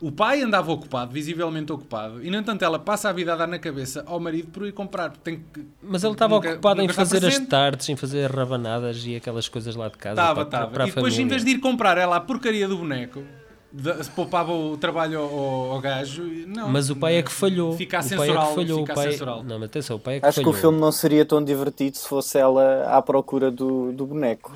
O 0.00 0.10
pai 0.10 0.40
andava 0.40 0.72
ocupado, 0.72 1.12
visivelmente 1.12 1.70
ocupado, 1.72 2.24
e 2.24 2.30
no 2.30 2.38
entanto 2.38 2.64
ela 2.64 2.78
passa 2.78 3.10
a 3.10 3.12
vida 3.12 3.34
a 3.34 3.36
dar 3.36 3.46
na 3.46 3.58
cabeça 3.58 4.02
ao 4.06 4.18
marido 4.18 4.48
por 4.50 4.66
ir 4.66 4.72
comprar. 4.72 5.10
Tem 5.10 5.44
que, 5.52 5.66
Mas 5.82 6.02
ele 6.02 6.14
estava 6.14 6.36
nunca- 6.36 6.52
ocupado 6.52 6.80
em 6.80 6.86
nunca 6.88 6.92
está 6.92 7.04
fazer 7.04 7.26
as 7.26 7.38
tardes, 7.40 7.86
em 7.90 7.96
fazer 7.96 8.24
as 8.24 8.30
rabanadas 8.30 9.04
e 9.04 9.14
aquelas 9.14 9.46
coisas 9.46 9.76
lá 9.76 9.88
de 9.88 9.98
casa. 9.98 10.18
Estava, 10.20 10.42
estava. 10.42 10.82
E 10.88 10.92
depois, 10.92 11.18
em 11.18 11.26
vez 11.28 11.44
de 11.44 11.50
ir 11.50 11.58
comprar 11.58 11.98
ela 11.98 12.16
a 12.16 12.20
porcaria 12.20 12.66
do 12.66 12.78
boneco, 12.78 13.22
de- 13.70 14.02
se 14.02 14.10
poupava 14.10 14.52
o 14.52 14.76
trabalho 14.78 15.20
ao, 15.20 15.72
ao- 15.72 15.80
gajo. 15.82 16.22
Não, 16.46 16.70
Mas 16.70 16.88
o 16.88 16.96
pai 16.96 17.16
é 17.16 17.22
que 17.22 17.30
falhou. 17.30 17.76
Fica 17.76 17.98
a 17.98 18.00
o 18.00 18.08
pai 18.08 18.30
é 18.30 18.32
que 18.32 18.54
falhou. 18.54 18.82
O 18.82 18.86
pai... 18.86 19.10
censural. 19.12 19.44
Não, 19.44 19.58
mas 19.58 19.68
atenção, 19.68 19.96
o 19.96 20.00
pai 20.00 20.16
é 20.16 20.20
que 20.20 20.26
Acho 20.26 20.36
falhou. 20.36 20.52
que 20.52 20.58
o 20.58 20.60
filme 20.62 20.80
não 20.80 20.90
seria 20.92 21.26
tão 21.26 21.44
divertido 21.44 21.98
se 21.98 22.08
fosse 22.08 22.38
ela 22.38 22.84
à 22.88 23.02
procura 23.02 23.50
do, 23.50 23.92
do 23.92 24.06
boneco. 24.06 24.50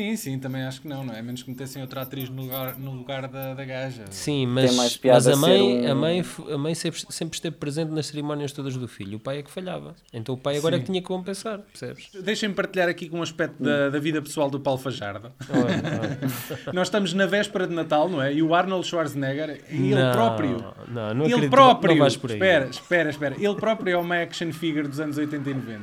Sim, 0.00 0.16
sim, 0.16 0.38
também 0.38 0.62
acho 0.62 0.80
que 0.80 0.88
não, 0.88 1.04
não 1.04 1.12
é? 1.12 1.18
A 1.18 1.22
menos 1.22 1.42
que 1.42 1.50
metessem 1.50 1.82
outra 1.82 2.00
atriz 2.00 2.30
no 2.30 2.40
lugar, 2.40 2.78
no 2.78 2.92
lugar 2.92 3.28
da, 3.28 3.52
da 3.52 3.64
gaja. 3.66 4.04
Sim, 4.10 4.46
mas, 4.46 4.98
mas 5.04 5.28
a 5.28 5.36
mãe, 5.36 5.60
um- 5.86 5.90
a 5.90 5.94
mãe, 5.94 6.24
a 6.54 6.56
mãe 6.56 6.74
sempre, 6.74 7.00
sempre 7.10 7.34
esteve 7.36 7.56
presente 7.56 7.90
nas 7.92 8.06
cerimónias 8.06 8.50
todas 8.50 8.74
do 8.78 8.88
filho. 8.88 9.18
O 9.18 9.20
pai 9.20 9.40
é 9.40 9.42
que 9.42 9.50
falhava. 9.50 9.94
Então 10.10 10.34
o 10.34 10.38
pai 10.38 10.56
agora 10.56 10.76
é 10.76 10.78
que 10.78 10.86
tinha 10.86 11.02
que 11.02 11.06
compensar, 11.06 11.58
percebes? 11.58 12.08
Deixem-me 12.22 12.54
partilhar 12.54 12.88
aqui 12.88 13.10
com 13.10 13.18
um 13.18 13.22
aspecto 13.22 13.62
da, 13.62 13.90
da 13.90 13.98
vida 13.98 14.22
pessoal 14.22 14.48
do 14.48 14.58
Paulo 14.58 14.80
Fajardo. 14.80 15.30
Olha. 15.50 16.18
Nós 16.72 16.86
estamos 16.88 17.12
na 17.12 17.26
véspera 17.26 17.66
de 17.66 17.74
Natal, 17.74 18.08
não 18.08 18.22
é? 18.22 18.32
E 18.32 18.42
o 18.42 18.54
Arnold 18.54 18.86
Schwarzenegger, 18.86 19.60
ele 19.68 19.94
Não, 19.94 20.12
próprio. 20.12 20.64
Não, 20.88 21.12
não 21.14 21.24
ele 21.26 21.34
acredito, 21.34 21.50
próprio. 21.50 21.92
Não 21.92 21.98
vais 22.00 22.16
por 22.16 22.30
aí. 22.30 22.36
Espera, 22.36 22.66
espera, 22.70 23.10
espera. 23.10 23.34
Ele 23.38 23.54
próprio 23.54 23.92
é 23.92 23.98
uma 23.98 24.16
action 24.22 24.50
figure 24.50 24.88
dos 24.88 24.98
anos 24.98 25.18
80 25.18 25.50
e 25.50 25.54
90. 25.54 25.80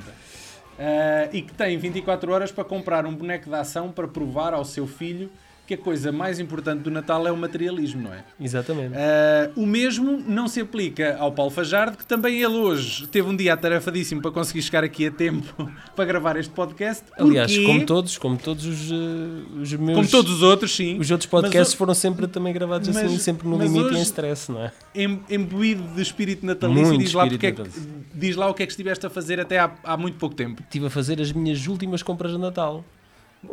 Ah, 0.78 1.28
e 1.34 1.42
que 1.42 1.54
tem 1.54 1.78
24 1.78 2.32
horas 2.32 2.52
para 2.52 2.64
comprar 2.64 3.06
um 3.06 3.16
boneco 3.16 3.50
de 3.50 3.56
ação 3.56 3.92
para 3.92 4.08
provar 4.08 4.54
ao 4.54 4.64
seu 4.64 4.86
filho 4.86 5.30
que 5.68 5.74
a 5.74 5.78
coisa 5.78 6.12
mais 6.12 6.40
importante 6.40 6.82
do 6.82 6.90
Natal 6.90 7.28
é 7.28 7.32
o 7.32 7.38
materialismo, 7.38 8.04
não 8.04 8.14
é? 8.14 8.24
Exatamente. 8.40 8.94
Uh, 8.94 9.62
o 9.62 9.66
mesmo 9.66 10.24
não 10.26 10.48
se 10.48 10.62
aplica 10.62 11.18
ao 11.20 11.32
Paulo 11.32 11.52
Fajardo, 11.52 11.98
que 11.98 12.06
também 12.06 12.42
ele 12.42 12.56
hoje 12.56 13.06
teve 13.08 13.28
um 13.30 13.36
dia 13.36 13.54
atarefadíssimo 13.54 14.22
para 14.22 14.32
conseguir 14.32 14.62
chegar 14.62 14.84
aqui 14.84 15.06
a 15.08 15.12
tempo 15.12 15.70
para 15.96 16.06
gravar 16.06 16.38
este 16.38 16.52
podcast. 16.54 17.04
Aliás, 17.20 17.56
como 17.58 17.86
todos, 17.86 18.18
como 18.18 18.38
todos 18.38 18.66
os, 18.66 18.92
eh, 18.92 19.62
os 19.62 19.74
meus. 19.74 19.96
Como 19.98 20.08
todos 20.10 20.32
os 20.32 20.42
outros, 20.42 20.74
sim. 20.76 20.98
Os 21.00 21.12
outros 21.12 21.30
podcasts 21.30 21.74
o- 21.74 21.78
foram 21.78 21.94
sempre 21.94 22.28
também 22.28 22.54
gravados 22.54 22.88
assim, 22.90 23.04
mas- 23.14 23.22
sempre 23.22 23.48
no 23.48 23.58
limite 23.62 23.80
e 23.80 23.84
hoje- 23.88 23.98
em 23.98 24.02
stress, 24.04 24.52
não 24.52 24.62
é? 24.64 24.72
Em- 24.96 25.20
Imbuído 25.30 25.84
de 25.96 26.02
espírito 26.02 26.46
natalício, 26.46 26.86
Muito 26.88 27.04
diz 27.04 27.14
lá, 27.14 27.26
espírito 27.28 27.56
porque 27.58 27.62
é 27.62 27.82
que, 27.84 28.18
diz 28.18 28.36
lá 28.36 28.50
o 28.50 28.54
que 28.54 28.64
é 28.64 28.66
que 28.66 28.72
estiveste 28.72 29.06
a 29.06 29.10
fazer 29.10 29.40
até 29.40 29.60
há, 29.60 29.70
há 29.84 29.98
muito 29.98 30.18
pouco 30.18 30.34
tempo. 30.36 30.62
Estive 30.64 30.86
a 30.86 30.90
fazer 30.90 31.20
as 31.22 31.32
minhas 31.34 31.68
últimas 31.68 32.02
compras 32.02 32.32
de 32.32 32.38
Natal. 32.38 32.86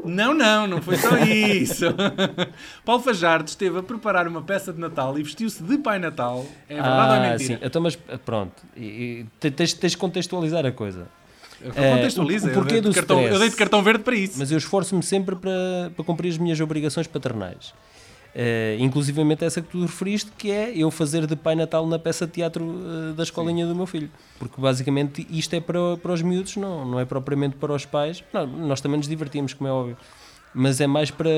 Não, 0.05 0.33
não, 0.35 0.67
não 0.67 0.83
foi 0.83 0.97
só 0.97 1.17
isso. 1.19 1.85
Paulo 2.85 3.03
Fajardo 3.03 3.47
esteve 3.49 3.79
a 3.79 3.83
preparar 3.83 4.27
uma 4.27 4.43
peça 4.43 4.73
de 4.73 4.81
Natal 4.81 5.19
e 5.19 5.23
vestiu-se 5.23 5.63
de 5.63 5.79
Pai 5.79 5.99
Natal. 5.99 6.45
É 6.69 6.75
verdade 6.75 7.09
ou 7.11 7.15
é 7.17 7.31
mentira? 7.33 7.59
sim. 7.59 7.67
Então, 7.67 7.83
mas 7.83 7.99
eh, 8.09 8.17
pronto. 8.17 8.63
E, 8.77 8.83
e 8.85 9.27
te- 9.39 9.51
tens, 9.51 9.73
tens 9.75 9.93
de 9.93 9.99
contextualizar 9.99 10.65
a 10.67 10.73
coisa. 10.73 11.07
Contextualiza. 11.63 12.49
o- 12.49 12.51
o 12.51 12.55
porquê 12.55 12.77
eu, 12.77 12.83
do 12.83 12.93
cartão, 12.93 13.21
eu 13.23 13.39
dei 13.39 13.49
de 13.49 13.57
cartão 13.57 13.83
verde 13.83 14.03
para 14.03 14.15
isso. 14.17 14.35
Mas 14.39 14.51
eu 14.51 14.59
esforço-me 14.59 15.03
sempre 15.03 15.37
para, 15.37 15.91
para 15.95 16.05
cumprir 16.05 16.31
as 16.31 16.39
minhas 16.39 16.61
obrigações 16.61 17.07
paternais. 17.07 17.73
Eh, 18.37 18.77
inclusivamente 18.81 19.45
essa 19.45 19.63
que 19.63 19.69
tu 19.69 19.83
referiste, 19.83 20.33
que 20.37 20.51
é 20.51 20.77
eu 20.77 20.91
fazer 20.91 21.25
de 21.25 21.37
Pai 21.37 21.55
Natal 21.55 21.87
na 21.87 22.01
peça 22.01 22.27
de 22.27 22.33
teatro 22.33 22.65
eh, 22.65 23.13
da 23.13 23.23
escolinha 23.23 23.65
do 23.65 23.75
meu 23.77 23.87
filho. 23.87 24.11
Porque 24.39 24.61
basicamente 24.61 25.25
isto 25.31 25.55
é 25.55 25.61
para, 25.61 25.97
para 25.97 26.13
os 26.13 26.21
miúdos, 26.21 26.57
não, 26.57 26.85
não 26.85 26.99
é 26.99 27.05
propriamente 27.05 27.55
para 27.57 27.73
os 27.73 27.87
pais. 27.87 28.25
Não, 28.33 28.45
nós 28.45 28.81
também 28.81 28.99
nos 28.99 29.07
divertimos, 29.07 29.55
como 29.55 29.69
é 29.69 29.73
óbvio. 29.73 29.97
Mas 30.55 30.81
é 30.81 30.87
mais 30.87 31.11
para, 31.11 31.29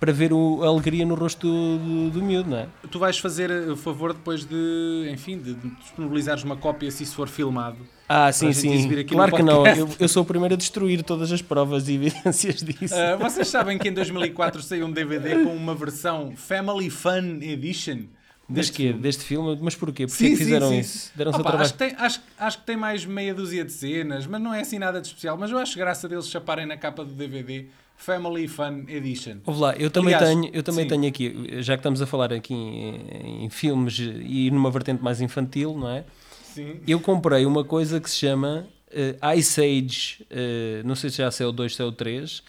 para 0.00 0.12
ver 0.12 0.32
o- 0.32 0.62
a 0.62 0.66
alegria 0.66 1.06
no 1.06 1.14
rosto 1.14 1.46
do, 1.46 1.78
do, 1.78 2.10
do 2.10 2.22
miúdo, 2.22 2.50
não 2.50 2.58
é? 2.58 2.66
Tu 2.90 2.98
vais 2.98 3.18
fazer 3.18 3.50
o 3.70 3.76
favor 3.76 4.12
depois 4.12 4.44
de, 4.44 5.08
enfim, 5.12 5.38
de 5.38 5.54
disponibilizares 5.54 6.42
uma 6.42 6.56
cópia 6.56 6.90
se 6.90 7.04
isso 7.04 7.14
for 7.14 7.28
filmado. 7.28 7.78
Ah, 8.08 8.30
sim, 8.32 8.52
sim. 8.52 9.04
Claro 9.04 9.34
que 9.34 9.42
não. 9.42 9.66
Eu, 9.66 9.88
eu 9.98 10.08
sou 10.08 10.22
o 10.22 10.26
primeiro 10.26 10.54
a 10.54 10.58
destruir 10.58 11.02
todas 11.02 11.30
as 11.32 11.40
provas 11.40 11.88
e 11.88 11.94
evidências 11.94 12.56
disso. 12.56 12.94
Ah, 12.94 13.16
vocês 13.16 13.48
sabem 13.48 13.78
que 13.78 13.88
em 13.88 13.92
2004 13.92 14.62
saiu 14.62 14.86
um 14.86 14.90
DVD 14.90 15.44
com 15.44 15.54
uma 15.54 15.74
versão 15.74 16.34
Family 16.36 16.90
Fun 16.90 17.38
Edition? 17.40 18.00
Deste 18.48 18.72
quê? 18.72 18.82
filme. 18.88 19.00
Deste 19.00 19.24
filme? 19.24 19.58
Mas 19.62 19.74
porquê? 19.74 20.06
Porquê 20.06 20.24
Sim, 20.24 20.30
que 20.30 20.36
sim, 20.36 20.44
fizeram 20.44 20.68
sim. 20.68 20.78
isso? 20.80 21.10
Deram-se 21.14 21.38
trabalho. 21.38 21.62
acho, 21.62 21.72
que 21.72 21.78
tem, 21.78 21.94
acho, 21.96 22.20
acho 22.38 22.58
que 22.58 22.66
tem 22.66 22.76
mais 22.76 23.04
meia 23.06 23.32
dúzia 23.34 23.64
de 23.64 23.72
cenas, 23.72 24.26
mas 24.26 24.42
não 24.42 24.52
é 24.52 24.60
assim 24.60 24.78
nada 24.78 25.00
de 25.00 25.06
especial. 25.06 25.38
Mas 25.38 25.50
eu 25.50 25.56
acho 25.58 25.78
graça 25.78 26.06
deles 26.08 26.28
chaparem 26.28 26.66
na 26.66 26.76
capa 26.76 27.04
do 27.04 27.12
DVD 27.12 27.66
Family 28.02 28.48
Fun 28.48 28.84
Edition. 28.88 29.36
Ouve 29.46 29.60
lá, 29.60 29.76
eu 29.76 29.88
também, 29.88 30.12
Aliás, 30.12 30.34
tenho, 30.34 30.50
eu 30.52 30.62
também 30.64 30.84
sim. 30.84 30.88
tenho 30.88 31.06
aqui, 31.06 31.62
já 31.62 31.74
que 31.76 31.80
estamos 31.80 32.02
a 32.02 32.06
falar 32.06 32.32
aqui 32.32 32.52
em, 32.52 33.44
em 33.44 33.48
filmes 33.48 33.96
e 34.00 34.50
numa 34.50 34.72
vertente 34.72 35.00
mais 35.00 35.20
infantil, 35.20 35.78
não 35.78 35.88
é? 35.88 36.04
Sim. 36.42 36.80
Eu 36.84 36.98
comprei 36.98 37.46
uma 37.46 37.62
coisa 37.62 38.00
que 38.00 38.10
se 38.10 38.16
chama 38.16 38.66
uh, 38.88 39.38
Ice 39.38 39.60
Age, 39.60 40.26
uh, 40.32 40.86
não 40.86 40.96
sei 40.96 41.10
se 41.10 41.18
já 41.18 41.30
é 41.38 41.46
o 41.46 41.52
2 41.52 41.78
ou 41.78 41.88
o 41.88 41.92
3, 41.92 42.42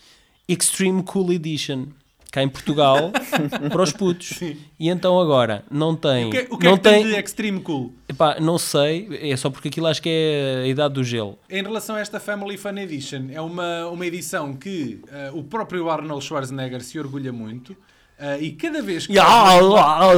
Extreme 0.48 1.04
Cool 1.04 1.34
Edition, 1.34 1.86
cá 2.34 2.42
em 2.42 2.50
Portugal, 2.50 3.12
para 3.70 3.82
os 3.84 3.94
putos. 3.94 4.30
Sim. 4.30 4.58
E 4.80 4.90
então 4.90 5.20
agora, 5.20 5.64
não 5.70 5.96
tem... 5.96 6.30
O 6.30 6.32
que, 6.32 6.48
o 6.50 6.58
que 6.58 6.66
não 6.66 6.74
é 6.74 6.78
que 6.78 6.82
tem 6.82 7.04
tem, 7.04 7.14
de 7.14 7.20
Extreme 7.20 7.62
Cool? 7.62 7.94
epá, 8.10 8.40
não 8.40 8.58
sei, 8.58 9.08
é 9.22 9.38
só 9.38 9.52
porque 9.52 9.68
aquilo 9.68 9.86
acho 9.86 10.02
que 10.02 10.10
é 10.10 10.64
a 10.64 10.68
idade 10.68 10.96
do 10.96 11.04
gelo. 11.04 11.38
Em 11.48 11.62
relação 11.62 11.96
a 11.96 12.00
esta 12.00 12.20
Family 12.20 12.58
Fun 12.58 12.76
Edition, 12.80 13.28
é 13.32 13.40
uma, 13.40 13.86
uma 13.86 14.04
edição 14.04 14.56
que 14.56 15.00
eh, 15.12 15.30
o 15.32 15.44
próprio 15.44 15.92
Arnold 15.92 16.26
Schwarzenegger 16.26 16.82
se 16.82 16.98
orgulha 16.98 17.32
muito. 17.32 17.78
eh, 18.18 18.40
e 18.42 18.54
cada 18.54 18.82
vez 18.82 19.06
que 19.06 19.14
cada 19.14 20.16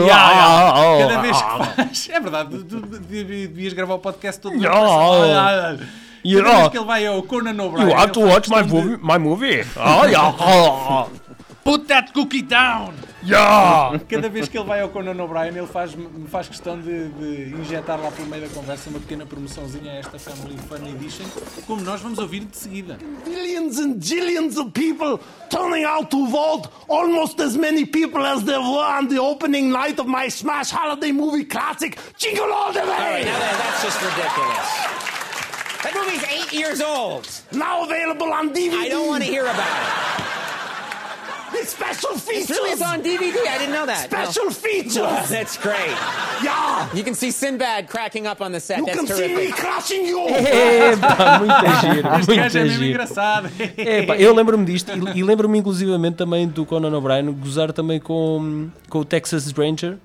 vez 1.22 1.36
que 1.36 1.76
faz 1.76 2.10
é 2.16 2.20
verdade 2.22 2.64
devias 2.64 3.74
gravar 3.74 3.96
o 3.96 4.00
podcast 4.00 4.40
todo 4.40 4.56
cada 6.44 6.58
vez 6.60 6.70
que 6.70 6.78
ele 6.78 6.86
vai 6.86 7.06
ao 7.06 7.22
Conan 7.24 7.62
O'Brien 7.62 7.90
You 7.90 7.94
want 7.94 8.14
to 8.14 8.22
watch 8.22 8.50
my 8.50 8.64
movie? 8.64 8.98
My 9.04 9.18
movie? 9.18 9.66
Oh, 9.76 10.06
yeah. 10.06 11.10
Put 11.66 11.88
that 11.88 12.14
cookie 12.14 12.44
down 12.44 12.94
yeah. 13.24 14.00
cada 14.08 14.30
vez 14.30 14.48
que 14.48 14.56
ele 14.56 14.68
vai 14.68 14.82
ao 14.82 14.90
Conan 14.90 15.20
O'Brien 15.24 15.58
ele 15.58 15.66
faz, 15.66 15.98
faz 16.28 16.48
questão 16.48 16.80
de, 16.80 17.10
de 17.10 17.56
injetar 17.56 18.00
lá 18.00 18.12
pelo 18.12 18.28
meio 18.28 18.48
da 18.48 18.54
conversa 18.54 18.88
uma 18.92 19.00
pequena 19.00 19.26
promoçãozinha 19.26 19.94
a 19.94 19.96
esta 19.96 20.20
Family 20.20 20.60
Fun 20.70 20.88
Edition 20.88 21.26
como 21.66 21.82
nós 21.82 22.02
vamos 22.02 22.20
ouvir 22.20 22.42
de 22.42 22.56
seguida 22.56 23.00
Billions 23.26 23.80
and 23.80 24.00
jillions 24.00 24.58
of 24.58 24.72
people 24.74 25.20
turning 25.50 25.86
out 25.86 26.12
to 26.12 26.28
vote. 26.28 26.70
Almost 26.88 27.40
as 27.42 27.58
many 27.58 27.84
people 27.86 28.24
as 28.24 28.44
there 28.44 28.60
were 28.60 29.00
on 29.00 29.08
the 29.08 29.20
opening 29.20 29.72
night 29.72 30.00
of 30.00 30.08
my 30.08 30.30
smash 30.30 30.70
holiday 30.70 31.12
movie 31.12 31.46
classic, 31.46 31.98
Jingle 32.18 32.52
All 32.52 32.72
the 32.72 32.82
Way! 32.82 33.26
Now 33.26 33.40
that, 33.40 33.58
that's 33.58 33.84
just 33.84 34.02
ridiculous. 34.02 35.06
That 35.84 35.94
movie's 35.96 36.24
eight 36.30 36.54
years 36.54 36.82
old. 36.82 37.28
Now 37.52 37.84
available 37.84 38.32
on 38.32 38.54
DVD. 38.54 38.74
I 38.74 38.90
don't 38.90 39.08
want 39.08 39.24
to 39.24 39.30
hear 39.30 39.46
about 39.46 40.20
it. 40.20 40.25
Special 41.66 42.18
features. 42.18 42.58
It's 42.62 42.82
on 42.82 43.02
DVD. 43.02 43.38
I 43.48 43.58
didn't 43.58 43.74
know 43.74 43.86
that. 43.86 44.12
No. 44.12 44.18
Special 44.26 44.50
features. 44.52 44.98
Oh, 44.98 45.26
that's 45.30 45.58
great. 45.58 45.96
yeah. 46.44 46.88
You 46.94 47.04
can 47.04 47.14
see 47.16 47.32
Sinbad 47.32 47.88
cracking 47.88 48.28
up 48.28 48.42
on 48.42 48.52
the 48.52 48.60
set. 48.60 48.80
You 48.80 48.86
That's 48.86 48.98
can 48.98 49.08
see 49.08 49.28
me 49.28 49.36
terrific. 49.36 49.56
crushing 49.56 50.06
you. 50.06 50.20
Epá, 50.28 51.40
muito 51.40 51.82
giro, 51.82 52.16
este 52.20 52.36
gajo 52.36 52.58
é 52.58 52.62
muito 52.62 52.72
mesmo 52.72 52.84
engraçado 52.86 53.50
Epá, 53.78 54.16
eu 54.18 54.34
lembro-me 54.34 54.66
disto 54.66 54.92
e, 54.92 55.20
e 55.20 55.24
lembro-me 55.24 55.58
inclusivamente 55.60 56.18
também 56.18 56.48
do 56.48 56.66
Conan 56.66 56.96
O'Brien 56.98 57.32
gozar 57.34 57.72
também 57.74 58.00
com, 58.00 58.70
com 58.90 59.00
o 59.00 59.06
Texas 59.06 59.52
Ranger, 59.52 59.98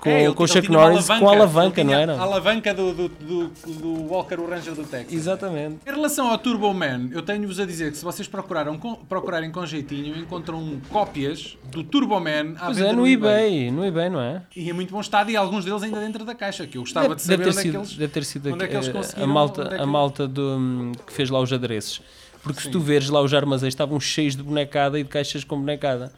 com, 0.00 0.08
É, 0.10 0.24
ele- 0.24 0.34
com 0.34 0.42
o 0.44 0.48
Chuck 0.48 0.70
Norris, 0.70 1.06
com 1.06 1.28
a 1.28 1.32
alavanca, 1.34 1.84
não 1.84 1.92
era? 1.94 2.16
A 2.16 2.22
alavanca 2.22 2.72
do, 2.72 2.92
do, 2.94 3.08
do, 3.08 3.48
do 3.66 3.92
Walker, 4.10 4.34
o 4.40 4.48
Ranger 4.48 4.74
do 4.74 4.84
Texas. 4.84 5.12
Exatamente. 5.12 5.76
Em 5.86 5.90
relação 5.90 6.30
ao 6.30 6.38
Turbo 6.38 6.72
Man, 6.72 7.08
eu 7.12 7.22
tenho-vos 7.22 7.60
a 7.60 7.66
dizer 7.66 7.90
que 7.92 7.98
se 7.98 8.04
vocês 8.04 8.26
procuraram 8.26 8.78
com, 8.78 8.94
procurarem 8.94 9.50
com 9.50 9.64
jeitinho, 9.66 10.16
encontram 10.18 10.80
cópias 10.88 11.56
do 11.70 11.84
Turbo 11.84 12.18
Man 12.18 12.54
à 12.58 12.66
Pois 12.66 12.78
venda 12.78 12.90
é, 12.90 12.92
no 12.92 13.06
eBay, 13.06 13.70
no 13.70 13.84
eBay, 13.84 14.08
não 14.08 14.20
é? 14.20 14.42
E 14.56 14.68
em 14.70 14.72
muito 14.72 14.90
bom 14.92 15.00
estado 15.00 15.30
e 15.30 15.36
alguns 15.36 15.64
deles 15.64 15.82
ainda 15.82 16.00
dentro 16.00 16.24
da 16.24 16.34
caixa, 16.34 16.66
que 16.66 16.78
eu 16.78 16.82
gostava 16.82 17.08
Deve, 17.08 17.16
de 17.16 17.22
saber 17.22 17.44
deve 17.44 17.50
ter 17.50 17.50
onde, 17.50 17.58
é 17.58 17.62
sido, 17.62 17.78
eles, 17.78 17.96
deve 17.96 18.12
ter 18.12 18.24
sido 18.24 18.52
onde 18.54 18.64
é 18.64 18.68
que 18.68 18.74
eles 18.74 18.86
eh, 18.86 18.90
a 18.90 18.92
conseguiram. 18.94 19.28
malta, 19.28 19.60
onde 19.62 19.74
é 19.74 19.76
que- 19.76 19.82
a 19.82 19.86
malta 19.86 20.26
do, 20.28 20.92
que 21.06 21.12
fez 21.12 21.28
lá 21.30 21.40
os 21.40 21.52
adereços. 21.52 22.00
Porque 22.42 22.62
se 22.62 22.70
tu 22.70 22.80
veres 22.80 23.10
lá 23.10 23.20
os 23.20 23.34
armazéns 23.34 23.74
estavam 23.74 24.00
cheios 24.00 24.34
de 24.34 24.42
bonecada 24.42 24.98
e 24.98 25.02
de 25.02 25.08
caixas 25.10 25.44
com 25.44 25.58
bonecada. 25.60 26.10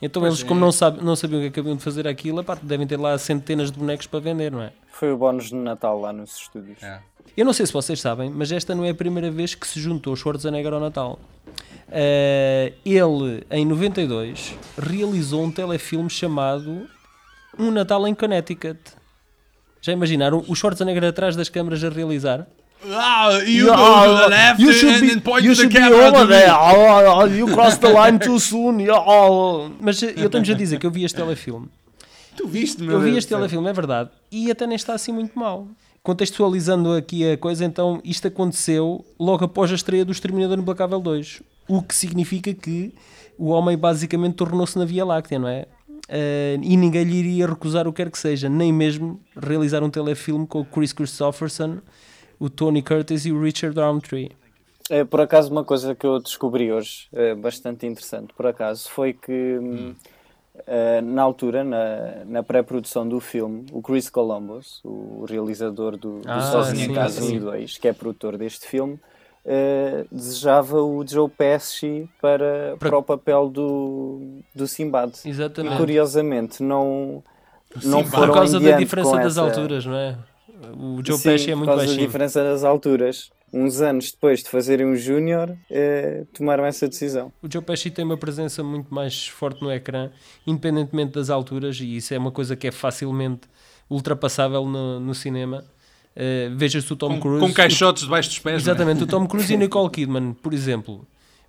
Então 0.00 0.22
Pois 0.22 0.34
eles, 0.34 0.44
é. 0.44 0.48
como 0.48 0.60
não, 0.60 0.72
sabe, 0.72 1.02
não 1.02 1.16
sabiam 1.16 1.38
o 1.38 1.42
que 1.42 1.48
acabiam 1.48 1.76
de 1.76 1.82
fazer 1.82 2.06
aquilo, 2.06 2.40
epá, 2.40 2.58
devem 2.62 2.86
ter 2.86 2.98
lá 2.98 3.16
centenas 3.16 3.70
de 3.70 3.78
bonecos 3.78 4.06
para 4.06 4.20
vender, 4.20 4.52
não 4.52 4.62
é? 4.62 4.72
Foi 4.90 5.12
o 5.12 5.16
bónus 5.16 5.46
de 5.48 5.54
Natal 5.54 6.00
lá 6.00 6.12
nos 6.12 6.36
estúdios. 6.36 6.82
É. 6.82 7.00
Eu 7.36 7.44
não 7.44 7.52
sei 7.52 7.66
se 7.66 7.72
vocês 7.72 8.00
sabem, 8.00 8.30
mas 8.30 8.52
esta 8.52 8.74
não 8.74 8.84
é 8.84 8.90
a 8.90 8.94
primeira 8.94 9.30
vez 9.30 9.54
que 9.54 9.66
se 9.66 9.80
juntou 9.80 10.14
Schwarzenegger 10.14 10.72
ao 10.72 10.80
Natal. 10.80 11.18
Eh, 11.90 12.72
ele, 12.84 13.44
em 13.50 13.64
92, 13.64 14.56
realizou 14.78 15.42
um 15.42 15.50
telefilme 15.50 16.08
chamado 16.08 16.86
Um 17.58 17.70
Natal 17.70 18.06
em 18.06 18.14
Connecticut. 18.14 18.78
Já 19.80 19.92
imaginaram 19.92 20.44
o 20.48 20.54
Schwarzenegger 20.54 21.04
atrás 21.04 21.34
das 21.34 21.48
câmaras 21.48 21.82
a 21.82 21.88
realizar? 21.88 22.46
Ah, 22.86 23.38
you 23.46 23.66
Yeah, 23.66 23.76
go 23.76 24.04
to 24.04 24.22
the 24.22 24.28
left 24.28 24.60
you 24.60 24.72
should 24.72 24.94
and 24.94 25.14
be, 25.14 25.20
point 25.20 25.44
you 25.44 25.54
to 25.54 25.56
the 25.56 25.62
should 25.62 25.72
be 25.72 25.78
camera 25.78 26.08
over 26.08 26.26
there. 26.26 26.50
Oh, 26.50 27.20
oh, 27.20 27.24
you 27.24 27.46
crossed 27.54 27.80
the 27.80 27.88
line 27.88 28.18
too 28.18 28.38
soon. 28.38 28.86
Oh. 28.90 29.70
Mas 29.80 30.02
eh, 30.02 30.14
eu 30.16 30.28
tenho-vos 30.28 30.50
a 30.50 30.54
dizer 30.54 30.78
que 30.78 30.86
eu 30.86 30.90
vi 30.90 31.04
este 31.04 31.16
telefilme. 31.16 31.68
Tu 32.36 32.48
viste, 32.48 32.82
meu 32.82 32.96
Eu 32.96 33.00
vi 33.00 33.16
este 33.16 33.28
telefilme, 33.28 33.68
é 33.68 33.72
verdade. 33.72 34.10
E 34.30 34.50
até 34.50 34.66
nem 34.66 34.74
está 34.74 34.92
assim 34.94 35.12
muito 35.12 35.38
mal. 35.38 35.68
Contextualizando 36.02 36.92
aqui 36.92 37.30
a 37.30 37.38
coisa, 37.38 37.64
então, 37.64 38.00
isto 38.04 38.26
aconteceu 38.26 39.04
logo 39.18 39.44
após 39.44 39.70
a 39.70 39.74
estreia 39.74 40.04
do 40.04 40.12
Exterminador 40.12 40.58
Implacável 40.58 41.00
2. 41.00 41.42
O 41.68 41.80
que 41.80 41.94
significa 41.94 42.52
que 42.52 42.92
o 43.38 43.50
homem 43.50 43.78
basicamente 43.78 44.34
tornou-se 44.34 44.76
na 44.76 44.84
Via 44.84 45.04
Láctea, 45.04 45.38
não 45.38 45.48
é? 45.48 45.66
Eh, 46.08 46.58
e 46.62 46.76
ninguém 46.76 47.04
lhe 47.04 47.16
iria 47.16 47.46
recusar 47.46 47.86
o 47.88 47.92
que 47.92 48.02
quer 48.02 48.10
que 48.10 48.18
seja, 48.18 48.48
nem 48.48 48.72
mesmo 48.72 49.20
realizar 49.36 49.82
um 49.82 49.88
telefilme 49.88 50.46
com 50.46 50.60
o 50.60 50.64
Chris 50.64 50.92
Christopherson, 50.92 51.78
o 52.44 52.50
Tony 52.50 52.82
Curtis 52.82 53.24
e 53.26 53.32
o 53.32 53.40
Richard 53.42 53.78
Roundtree. 53.78 54.30
É, 54.90 55.02
por 55.02 55.20
acaso, 55.20 55.50
uma 55.50 55.64
coisa 55.64 55.94
que 55.94 56.06
eu 56.06 56.20
descobri 56.20 56.70
hoje, 56.70 57.08
é, 57.12 57.34
bastante 57.34 57.86
interessante, 57.86 58.34
por 58.34 58.46
acaso, 58.46 58.88
foi 58.90 59.14
que 59.14 59.32
hum, 59.58 59.94
eh, 60.66 61.00
na 61.00 61.22
altura, 61.22 61.64
na, 61.64 62.22
na 62.26 62.42
pré-produção 62.42 63.08
do 63.08 63.18
filme, 63.18 63.64
o 63.72 63.80
Chris 63.80 64.10
Columbus, 64.10 64.80
o 64.84 65.24
realizador 65.26 65.96
do, 65.96 66.20
do 66.20 66.28
Ah, 66.30 66.40
Sozinho 66.42 66.90
em 66.90 66.94
Casa 66.94 67.22
sim. 67.22 67.32
1 67.32 67.36
e 67.36 67.40
2, 67.40 67.78
que 67.78 67.88
é 67.88 67.94
produtor 67.94 68.36
deste 68.36 68.66
filme, 68.66 69.00
eh, 69.46 70.04
desejava 70.12 70.82
o 70.82 71.02
Joe 71.06 71.30
Pesci 71.30 72.06
para, 72.20 72.76
Para- 72.78 72.90
para 72.90 72.98
o 72.98 73.02
papel 73.02 73.48
do, 73.48 74.20
do 74.54 74.68
Simbad. 74.68 75.14
E 75.24 75.28
Exatamente. 75.30 75.76
curiosamente 75.78 76.62
não, 76.62 77.24
não 77.82 78.04
foram 78.04 78.26
Por 78.28 78.34
causa 78.34 78.60
da 78.60 78.72
diferença 78.72 79.16
das 79.16 79.26
essa- 79.38 79.40
alturas, 79.40 79.86
não 79.86 79.96
é? 79.96 80.18
O 80.72 81.00
Joe 81.04 81.16
Sim, 81.18 81.22
Pesci 81.30 81.50
é 81.50 81.54
muito 81.54 81.74
baixinho. 81.74 81.98
diferença 82.06 82.42
das 82.42 82.64
alturas. 82.64 83.30
Uns 83.52 83.80
anos 83.80 84.10
depois 84.10 84.42
de 84.42 84.48
fazerem 84.48 84.84
um 84.84 84.96
Júnior, 84.96 85.56
eh, 85.70 86.24
tomaram 86.32 86.64
essa 86.66 86.88
decisão. 86.88 87.32
O 87.40 87.46
Joe 87.50 87.62
Pesci 87.62 87.88
tem 87.90 88.04
uma 88.04 88.16
presença 88.16 88.64
muito 88.64 88.92
mais 88.92 89.28
forte 89.28 89.62
no 89.62 89.70
ecrã, 89.70 90.10
independentemente 90.44 91.12
das 91.12 91.30
alturas, 91.30 91.78
e 91.80 91.96
isso 91.96 92.12
é 92.12 92.18
uma 92.18 92.32
coisa 92.32 92.56
que 92.56 92.66
é 92.66 92.72
facilmente 92.72 93.42
ultrapassável 93.88 94.64
no, 94.66 94.98
no 94.98 95.14
cinema. 95.14 95.64
Eh, 96.16 96.50
Veja-se 96.54 96.92
o 96.92 96.96
Tom 96.96 97.10
Com, 97.14 97.20
Cruise. 97.20 97.46
com 97.46 97.52
caixotes 97.52 98.02
debaixo 98.04 98.28
dos 98.30 98.38
pés. 98.40 98.62
Exatamente, 98.62 99.04
o 99.04 99.06
Tom 99.06 99.24
Cruise 99.28 99.52
e 99.52 99.56
a 99.56 99.58
Nicole 99.58 99.90
Kidman, 99.90 100.32
por 100.32 100.52
exemplo. 100.52 101.06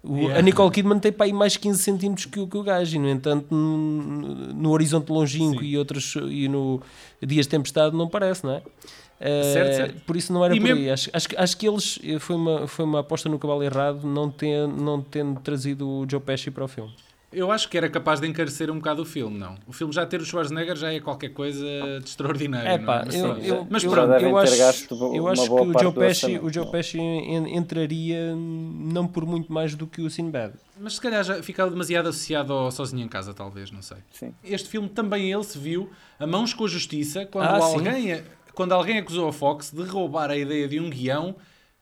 O- 0.07 0.15
Yeah. 0.17 0.39
A 0.39 0.41
Nicole 0.41 0.71
Kidman 0.71 0.99
tem 0.99 1.11
para 1.11 1.25
aí 1.25 1.33
mais 1.33 1.57
15 1.57 1.81
centímetros 1.81 2.25
que 2.27 2.39
o, 2.39 2.47
que 2.47 2.57
o 2.57 2.63
gajo, 2.63 2.95
e 2.95 2.99
no 2.99 3.09
entanto, 3.09 3.47
no, 3.53 4.53
no 4.53 4.69
horizonte 4.71 5.11
longínquo 5.11 5.59
Sim. 5.61 5.65
e, 5.65 5.77
outros, 5.77 6.15
e 6.29 6.47
no 6.47 6.81
Dias 7.21 7.45
de 7.45 7.49
Tempestade 7.51 7.95
não 7.95 8.07
parece, 8.07 8.43
não 8.45 8.53
é? 8.53 8.61
Eh, 9.19 9.43
Certo, 9.53 9.75
certo. 9.75 10.01
Por 10.05 10.15
isso 10.15 10.31
não 10.33 10.43
era 10.45 10.55
E 10.55 10.59
por 10.59 10.65
mesmo- 10.65 10.81
aí. 10.81 10.91
Acho, 10.91 11.09
acho, 11.13 11.29
que- 11.29 11.37
acho 11.37 11.57
que 11.57 11.67
eles 11.67 11.97
eh, 12.03 12.19
foi 12.19 12.35
uma, 12.35 12.67
foi 12.67 12.85
uma 12.85 12.99
aposta 12.99 13.27
no 13.29 13.39
cavalo 13.39 13.63
errado 13.63 14.05
não, 14.05 14.29
ter, 14.29 14.67
não 14.67 15.01
tendo 15.01 15.39
trazido 15.39 15.87
o 15.89 16.05
Joe 16.09 16.19
Pesci 16.19 16.51
para 16.51 16.65
o 16.65 16.67
filme. 16.67 16.91
Eu 17.35 17.51
acho 17.51 17.67
que 17.69 17.77
era 17.77 17.89
capaz 17.89 18.19
de 18.19 18.27
encarecer 18.27 18.71
um 18.71 18.75
bocado 18.77 19.01
o 19.01 19.05
filme, 19.05 19.37
não. 19.37 19.55
O 19.67 19.73
filme 19.73 19.93
já 19.93 20.05
ter 20.05 20.21
o 20.21 20.25
Schwarzenegger 20.25 20.75
já 20.75 20.93
é 20.93 20.99
qualquer 20.99 21.29
coisa 21.29 21.65
de 22.01 22.05
extraordinário. 22.09 22.69
É 22.69 22.77
não 22.77 22.85
pá, 22.85 23.03
Mas 23.05 23.15
eu, 23.15 23.21
pronto. 23.23 23.41
eu, 23.45 23.67
Mas 23.69 23.83
pronto, 23.83 23.97
eu 24.13 24.37
acho, 24.37 24.55
eu 25.13 25.27
acho 25.27 25.45
que 25.45 25.53
o 25.53 25.79
Joe 25.79 25.93
Pesci, 25.93 26.39
o 26.41 26.51
Joe 26.53 26.71
Pesci 26.71 26.97
en- 26.99 27.55
entraria 27.57 28.33
não 28.35 29.05
por 29.07 29.25
muito 29.25 29.51
mais 29.51 29.75
do 29.75 29.85
que 29.85 30.01
o 30.01 30.09
Sinbad. 30.09 30.53
mas 30.79 30.95
se 30.95 31.01
calhar 31.01 31.23
já 31.23 31.41
ficava 31.43 31.69
demasiado 31.69 32.07
associado 32.09 32.53
ao 32.53 32.71
Sozinho 32.71 33.03
em 33.03 33.07
Casa, 33.09 33.33
talvez, 33.33 33.69
não 33.71 33.81
sei. 33.81 33.97
Sim. 34.11 34.33
Este 34.43 34.69
filme 34.69 34.87
também 34.89 35.31
ele 35.31 35.43
se 35.43 35.57
viu 35.57 35.89
a 36.19 36.25
mãos 36.25 36.53
com 36.53 36.65
a 36.65 36.67
justiça 36.67 37.25
quando, 37.25 37.47
Ah, 37.47 37.59
sim. 37.61 37.75
alguém, 37.75 38.23
quando 38.53 38.71
alguém 38.71 38.97
acusou 38.99 39.27
a 39.27 39.33
Fox 39.33 39.71
de 39.71 39.83
roubar 39.83 40.29
a 40.31 40.37
ideia 40.37 40.67
de 40.67 40.79
um 40.79 40.89
guião 40.89 41.35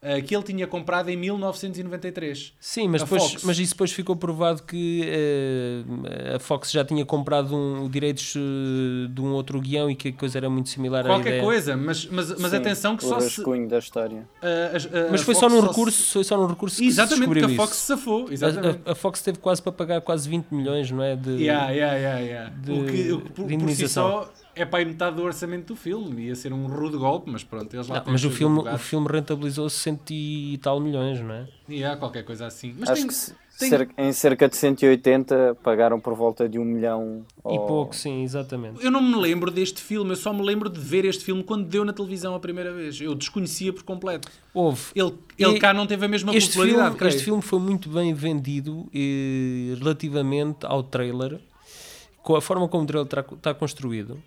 eh, 0.04 0.20
que 0.20 0.36
ele 0.36 0.44
tinha 0.44 0.66
comprado 0.66 1.08
em 1.08 1.16
1993. 1.16 2.52
Sim, 2.60 2.88
mas, 2.88 3.02
depois, 3.02 3.22
Fox. 3.22 3.44
mas 3.44 3.58
isso 3.58 3.72
depois 3.74 3.90
ficou 3.92 4.14
provado 4.14 4.62
que 4.62 5.02
eh, 5.04 6.34
a 6.36 6.38
Fox 6.38 6.70
já 6.70 6.84
tinha 6.84 7.04
comprado 7.04 7.54
um, 7.56 7.88
direitos 7.88 8.34
eh, 8.36 9.08
de 9.10 9.20
um 9.20 9.32
outro 9.32 9.60
guião 9.60 9.90
e 9.90 9.94
que 9.94 10.08
a 10.08 10.12
coisa 10.12 10.38
era 10.38 10.48
muito 10.50 10.68
similar 10.68 11.04
à 11.04 11.08
Qualquer 11.08 11.28
ideia. 11.28 11.42
coisa, 11.42 11.76
mas, 11.76 12.06
mas, 12.06 12.28
mas 12.38 12.50
Sim, 12.50 12.56
atenção 12.58 12.96
que 12.96 13.04
o 13.04 13.08
só 13.08 13.18
se. 13.20 13.36
rascunho 13.38 13.68
da 13.68 13.78
história. 13.78 14.28
a- 14.42 15.10
Mas 15.10 15.22
foi 15.22 15.34
só 15.34 15.42
Fox 15.42 15.52
num 15.54 15.60
se- 15.62 15.68
recurso, 15.68 16.12
foi 16.12 16.24
só 16.24 16.36
num 16.36 16.46
recurso 16.46 16.76
que 16.78 16.86
Exatamente, 16.86 17.18
descobriu 17.34 17.46
a 17.46 17.48
Fox 17.56 17.72
isso. 17.72 17.80
se 17.80 17.86
safou. 17.86 18.28
A- 18.28 18.32
Exatamente. 18.32 18.80
A, 18.86 18.92
a 18.92 18.94
Fox 18.94 19.22
teve 19.22 19.38
quase 19.38 19.62
para 19.62 19.72
pagar 19.72 20.00
quase 20.00 20.28
20 20.28 20.50
milhões, 20.52 20.90
não 20.90 21.02
é? 21.02 21.16
De, 21.16 21.30
Yeah, 21.44 21.70
yeah, 21.70 21.96
yeah, 21.96 22.18
yeah. 22.20 22.52
de- 22.56 22.72
o 22.72 22.84
que, 22.86 23.12
o 23.12 23.20
que 23.46 23.58
por, 23.58 23.70
si 23.70 23.88
só 23.88 24.30
é 24.56 24.64
para 24.64 24.78
aí 24.80 24.84
metade 24.84 25.16
do 25.16 25.22
orçamento 25.22 25.68
do 25.74 25.76
filme. 25.76 26.26
Ia 26.26 26.34
ser 26.34 26.52
um 26.52 26.66
rude 26.66 26.96
golpe, 26.96 27.30
mas 27.30 27.42
pronto, 27.44 27.72
eles 27.74 27.88
lá 27.88 28.02
Não, 28.04 28.12
mas 28.12 28.24
o 28.24 28.30
filme, 28.30 28.60
o 28.60 28.78
filme 28.78 29.08
rentabilizou 29.10 29.68
cento 29.68 30.10
e 30.12 30.58
tal 30.62 30.80
milhões, 30.80 31.20
não 31.20 31.34
é? 31.34 31.46
E 31.68 31.84
há 31.84 31.96
qualquer 31.96 32.24
coisa 32.24 32.46
assim. 32.46 32.74
Mas 32.78 32.90
Acho 32.90 33.00
tem... 33.02 33.08
que 33.08 33.14
se, 33.14 33.34
Tem- 33.58 33.68
cer- 33.68 33.88
em 33.96 34.12
cerca 34.12 34.48
de 34.48 34.56
180 34.56 35.56
pagaram 35.62 36.00
por 36.00 36.14
volta 36.14 36.48
de 36.48 36.58
um 36.58 36.64
milhão. 36.64 37.24
E 37.46 37.56
ao- 37.56 37.66
pouco, 37.66 37.94
sim, 37.94 38.22
exatamente. 38.24 38.84
Eu 38.84 38.90
não 38.90 39.00
me 39.00 39.14
lembro 39.16 39.50
deste 39.50 39.80
filme, 39.80 40.10
eu 40.10 40.16
só 40.16 40.32
me 40.32 40.42
lembro 40.42 40.68
de 40.68 40.80
ver 40.80 41.04
este 41.04 41.24
filme 41.24 41.42
quando 41.44 41.64
deu 41.66 41.84
na 41.84 41.92
televisão 41.92 42.34
a 42.34 42.40
primeira 42.40 42.72
vez. 42.72 43.00
Eu 43.00 43.14
desconhecia 43.14 43.72
por 43.72 43.82
completo. 43.84 44.28
Houve. 44.52 44.82
Ele, 44.94 45.14
ele 45.38 45.52
E- 45.54 45.58
cá 45.60 45.72
não 45.72 45.86
teve 45.86 46.04
a 46.04 46.08
mesma 46.08 46.34
Este 46.34 46.52
filme, 46.54 46.68
popularidade, 46.70 46.98
creio. 46.98 47.14
este 47.14 47.24
filme 47.24 47.42
foi 47.42 47.58
muito 47.60 47.88
bem 47.88 48.12
vendido 48.12 48.88
eh, 48.92 49.74
relativamente 49.78 50.66
ao 50.66 50.82
trailer, 50.82 51.38
com 52.22 52.34
a 52.34 52.40
forma 52.40 52.66
como 52.68 52.82
o 52.84 52.86
trailer 52.86 53.08
está 53.36 53.54
construído. 53.54 54.20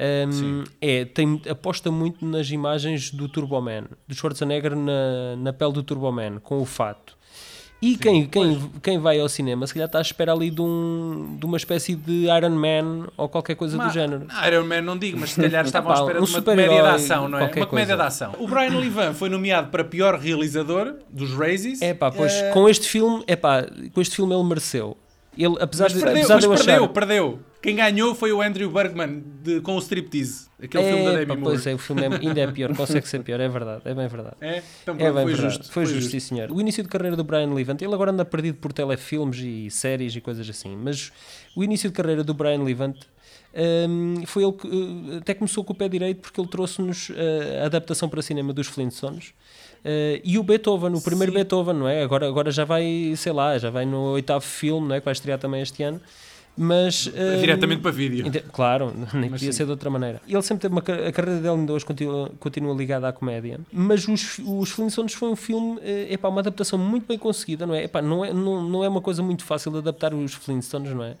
Um, 0.00 0.64
é, 0.80 1.04
tem, 1.04 1.40
aposta 1.48 1.90
muito 1.90 2.24
nas 2.24 2.50
imagens 2.50 3.10
do 3.10 3.28
Turboman, 3.28 3.84
do 4.08 4.14
Schwarzenegger 4.14 4.74
na, 4.74 5.36
na 5.36 5.52
pele 5.52 5.72
do 5.72 5.82
Turboman, 5.82 6.38
com 6.42 6.58
o 6.60 6.64
fato. 6.64 7.16
E 7.84 7.96
quem, 7.96 8.26
quem, 8.26 8.70
quem 8.80 8.98
vai 9.00 9.18
ao 9.18 9.28
cinema, 9.28 9.66
se 9.66 9.74
calhar 9.74 9.86
está 9.88 9.98
à 9.98 10.02
espera 10.02 10.32
ali 10.32 10.50
de, 10.50 10.62
um, 10.62 11.36
de 11.36 11.44
uma 11.44 11.56
espécie 11.56 11.96
de 11.96 12.26
Iron 12.26 12.50
Man 12.50 13.08
ou 13.16 13.28
qualquer 13.28 13.56
coisa 13.56 13.76
Ma- 13.76 13.88
do 13.88 13.92
género. 13.92 14.24
Iron 14.46 14.64
Man 14.64 14.82
não 14.82 14.96
digo, 14.96 15.18
mas 15.18 15.32
se 15.32 15.40
calhar 15.42 15.64
estavam 15.64 15.90
à 15.90 15.94
espera 15.96 16.22
um 16.22 16.24
de 16.24 16.30
uma 16.30 16.42
comédia 16.42 16.80
de 16.82 16.88
ação, 16.88 17.28
não 17.28 17.38
é? 17.38 17.42
Uma 17.42 17.48
comédia 17.50 17.68
coisa. 17.68 17.96
de 17.96 18.02
ação. 18.02 18.34
O 18.38 18.46
Brian 18.46 18.76
Olivan 18.76 19.14
foi 19.14 19.28
nomeado 19.28 19.68
para 19.68 19.82
pior 19.84 20.16
realizador 20.18 20.94
dos 21.10 21.32
Razzies. 21.34 21.82
É 21.82 21.92
pá, 21.92 22.12
pois 22.12 22.32
Eh, 22.32 22.50
com 22.52 22.68
este 22.68 22.88
filme, 22.88 23.24
é 23.26 23.34
pá, 23.34 23.66
com 23.92 24.00
este 24.00 24.14
filme 24.14 24.32
ele 24.32 24.44
mereceu. 24.44 24.96
Ele, 25.36 25.56
apesar 25.60 25.84
mas 25.86 25.94
de, 25.94 25.98
perdeu, 26.00 26.18
apesar 26.22 26.34
mas 26.34 26.40
de 26.44 26.46
eu 26.46 26.54
perdeu, 26.54 26.74
achar. 26.84 26.88
perdeu. 26.92 27.40
Quem 27.62 27.76
ganhou 27.76 28.12
foi 28.14 28.32
o 28.32 28.42
Andrew 28.42 28.68
Bergman 28.70 29.22
de- 29.42 29.60
com 29.60 29.76
o 29.76 29.78
Striptease, 29.78 30.48
aquele 30.60 30.82
filme 30.84 31.04
da 31.04 31.10
É, 31.10 31.14
Demi 31.14 31.26
pá, 31.26 31.34
Moore. 31.36 31.44
pois 31.54 31.66
é, 31.66 31.74
o 31.74 31.78
filme 31.78 32.02
é- 32.02 32.06
ainda 32.06 32.40
é 32.40 32.46
pior, 32.50 32.74
consegue 32.76 33.08
ser 33.08 33.22
pior, 33.22 33.38
é 33.40 33.48
verdade, 33.48 33.82
é 33.84 33.94
bem 33.94 34.08
verdade. 34.08 34.36
É, 34.40 34.62
então 34.82 34.94
É 34.96 34.98
bem 34.98 35.12
foi 35.12 35.24
verdade, 35.34 35.54
justo. 35.58 35.72
foi 35.72 35.86
justo, 35.86 36.10
sim 36.10 36.18
senhor. 36.20 36.50
O 36.50 36.60
início 36.60 36.82
de 36.82 36.88
carreira 36.88 37.14
do 37.16 37.22
Brian 37.22 37.52
Levant, 37.54 37.80
ele 37.80 37.94
agora 37.94 38.10
anda 38.10 38.24
perdido 38.24 38.56
por 38.58 38.72
telefilmes 38.72 39.38
e 39.38 39.70
séries 39.70 40.14
e 40.16 40.20
coisas 40.20 40.48
assim, 40.50 40.76
mas 40.76 41.12
o 41.54 41.62
início 41.62 41.88
de 41.88 41.94
carreira 41.94 42.24
do 42.24 42.34
Brian 42.34 42.62
Levant 42.64 42.96
hum, 43.54 44.22
foi 44.26 44.42
ele 44.42 44.52
que 44.54 44.66
uh, 44.66 45.18
até 45.18 45.32
começou 45.34 45.62
com 45.62 45.72
o 45.72 45.76
pé 45.76 45.88
direito 45.88 46.20
porque 46.20 46.40
ele 46.40 46.48
trouxe-nos 46.48 47.10
uh, 47.10 47.14
a 47.62 47.66
adaptação 47.66 48.08
para 48.08 48.20
cinema 48.22 48.52
dos 48.52 48.66
Flintstones. 48.66 49.28
Uh, 49.84 50.18
e 50.24 50.38
o 50.38 50.42
Beethoven, 50.42 50.94
o 50.94 51.00
primeiro 51.00 51.32
Sim. 51.32 51.38
Beethoven, 51.38 51.74
não 51.74 51.88
é? 51.88 52.02
Agora, 52.02 52.26
agora 52.26 52.50
já 52.50 52.64
vai, 52.64 53.12
sei 53.16 53.32
lá, 53.32 53.58
já 53.58 53.68
vai 53.70 53.84
no 53.84 53.98
oitavo 54.12 54.44
filme, 54.44 54.88
não 54.88 54.94
é? 54.94 55.00
Que 55.00 55.04
vai 55.04 55.12
estrear 55.12 55.38
também 55.38 55.60
este 55.62 55.82
ano. 55.82 56.00
Mas, 56.56 57.06
hum, 57.06 57.40
Diretamente 57.40 57.80
para 57.80 57.90
vídeo. 57.90 58.26
Claro, 58.52 58.92
nem 59.14 59.30
Mas 59.30 59.40
podia 59.40 59.52
sim. 59.52 59.58
ser 59.58 59.64
de 59.64 59.70
outra 59.70 59.88
maneira. 59.88 60.20
Ele 60.28 60.42
sempre 60.42 60.62
teve 60.62 60.72
uma 60.74 60.80
a 60.80 61.12
carreira 61.12 61.40
dele 61.40 61.48
ainda 61.48 61.72
hoje 61.72 61.84
continua, 61.84 62.30
continua 62.38 62.74
ligada 62.74 63.08
à 63.08 63.12
comédia, 63.12 63.58
mas 63.72 64.06
os, 64.06 64.38
os 64.38 64.70
Flintstones 64.70 65.14
foi 65.14 65.30
um 65.30 65.36
filme, 65.36 65.80
é 65.82 66.18
uma 66.26 66.40
adaptação 66.40 66.78
muito 66.78 67.06
bem 67.06 67.18
conseguida, 67.18 67.66
não 67.66 67.74
é? 67.74 67.84
Epá, 67.84 68.02
não, 68.02 68.24
é 68.24 68.32
não, 68.32 68.62
não 68.62 68.84
é 68.84 68.88
uma 68.88 69.00
coisa 69.00 69.22
muito 69.22 69.44
fácil 69.44 69.72
de 69.72 69.78
adaptar 69.78 70.12
os 70.12 70.34
Flintstones, 70.34 70.92
não 70.94 71.04
é? 71.04 71.16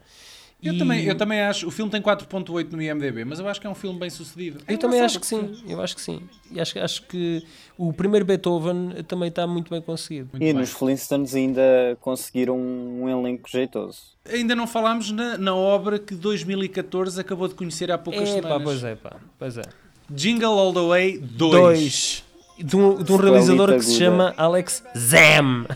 Eu, 0.62 0.74
E- 0.74 0.78
também, 0.78 1.04
eu 1.04 1.16
também 1.16 1.40
acho, 1.40 1.66
o 1.66 1.70
filme 1.72 1.90
tem 1.90 2.00
4.8 2.00 2.70
no 2.72 2.80
IMDB, 2.80 3.24
mas 3.24 3.40
eu 3.40 3.48
acho 3.48 3.60
que 3.60 3.66
é 3.66 3.70
um 3.70 3.74
filme 3.74 3.98
bem 3.98 4.08
sucedido. 4.08 4.60
É 4.68 4.74
Eu 4.74 4.78
também 4.78 5.00
acho 5.00 5.18
que 5.18 5.26
sim, 5.26 5.60
eu 5.66 5.80
acho 5.82 5.96
que 5.96 6.00
sim. 6.00 6.20
E 6.52 6.60
acho, 6.60 6.78
acho 6.78 7.02
que 7.02 7.44
o 7.76 7.92
primeiro 7.92 8.24
Beethoven 8.24 9.02
também 9.08 9.28
está 9.28 9.44
muito 9.46 9.70
bem 9.70 9.80
conseguido. 9.82 10.28
Muito 10.32 10.42
E 10.42 10.46
bem. 10.46 10.54
nos 10.54 10.70
Flintstones 10.70 11.34
ainda 11.34 11.62
conseguiram 12.00 12.56
um 12.56 13.08
elenco 13.08 13.50
jeitoso. 13.50 14.00
Ainda 14.30 14.54
não 14.54 14.66
falámos 14.68 15.10
na, 15.10 15.36
na 15.36 15.54
obra 15.54 15.98
que 15.98 16.14
2014 16.14 17.20
acabou 17.20 17.48
de 17.48 17.54
conhecer 17.54 17.90
há 17.90 17.98
poucas 17.98 18.28
É 18.28 18.40
pá, 18.40 18.42
semanas. 18.48 18.62
pois 18.62 18.84
é, 18.84 18.94
pá, 18.94 19.16
pois 19.38 19.58
é. 19.58 19.62
Jingle 20.10 20.58
All 20.58 20.72
the 20.72 20.80
Way 20.86 21.18
2. 21.18 21.50
Dois. 21.52 22.24
De 22.58 22.76
um, 22.76 23.02
de 23.02 23.10
um 23.10 23.16
realizador 23.16 23.72
que 23.74 23.82
se 23.82 23.96
chama 23.98 24.32
Alex 24.36 24.84
Zam. 24.96 25.66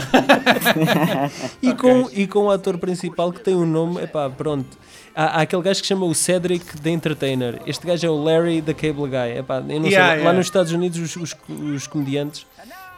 e, 1.62 1.74
com, 1.74 2.08
e 2.12 2.26
com 2.26 2.44
o 2.44 2.50
ator 2.50 2.78
principal 2.78 3.32
que 3.32 3.40
tem 3.40 3.54
um 3.54 3.66
nome, 3.66 4.02
epá, 4.02 4.28
pronto. 4.30 4.78
Há, 5.14 5.38
há 5.38 5.42
aquele 5.42 5.62
gajo 5.62 5.80
que 5.80 5.86
chama 5.86 6.06
o 6.06 6.14
Cedric 6.14 6.80
The 6.80 6.90
Entertainer. 6.90 7.60
Este 7.66 7.86
gajo 7.86 8.06
é 8.06 8.10
o 8.10 8.22
Larry 8.22 8.62
the 8.62 8.74
Cable 8.74 9.08
Guy. 9.08 9.38
Epá, 9.38 9.56
eu 9.56 9.80
não 9.80 9.82
sei, 9.82 9.90
Yeah, 9.90 10.08
lá 10.08 10.16
yeah. 10.16 10.32
nos 10.32 10.46
Estados 10.46 10.72
Unidos 10.72 10.98
os, 10.98 11.16
os, 11.16 11.36
os 11.74 11.86
comediantes 11.86 12.46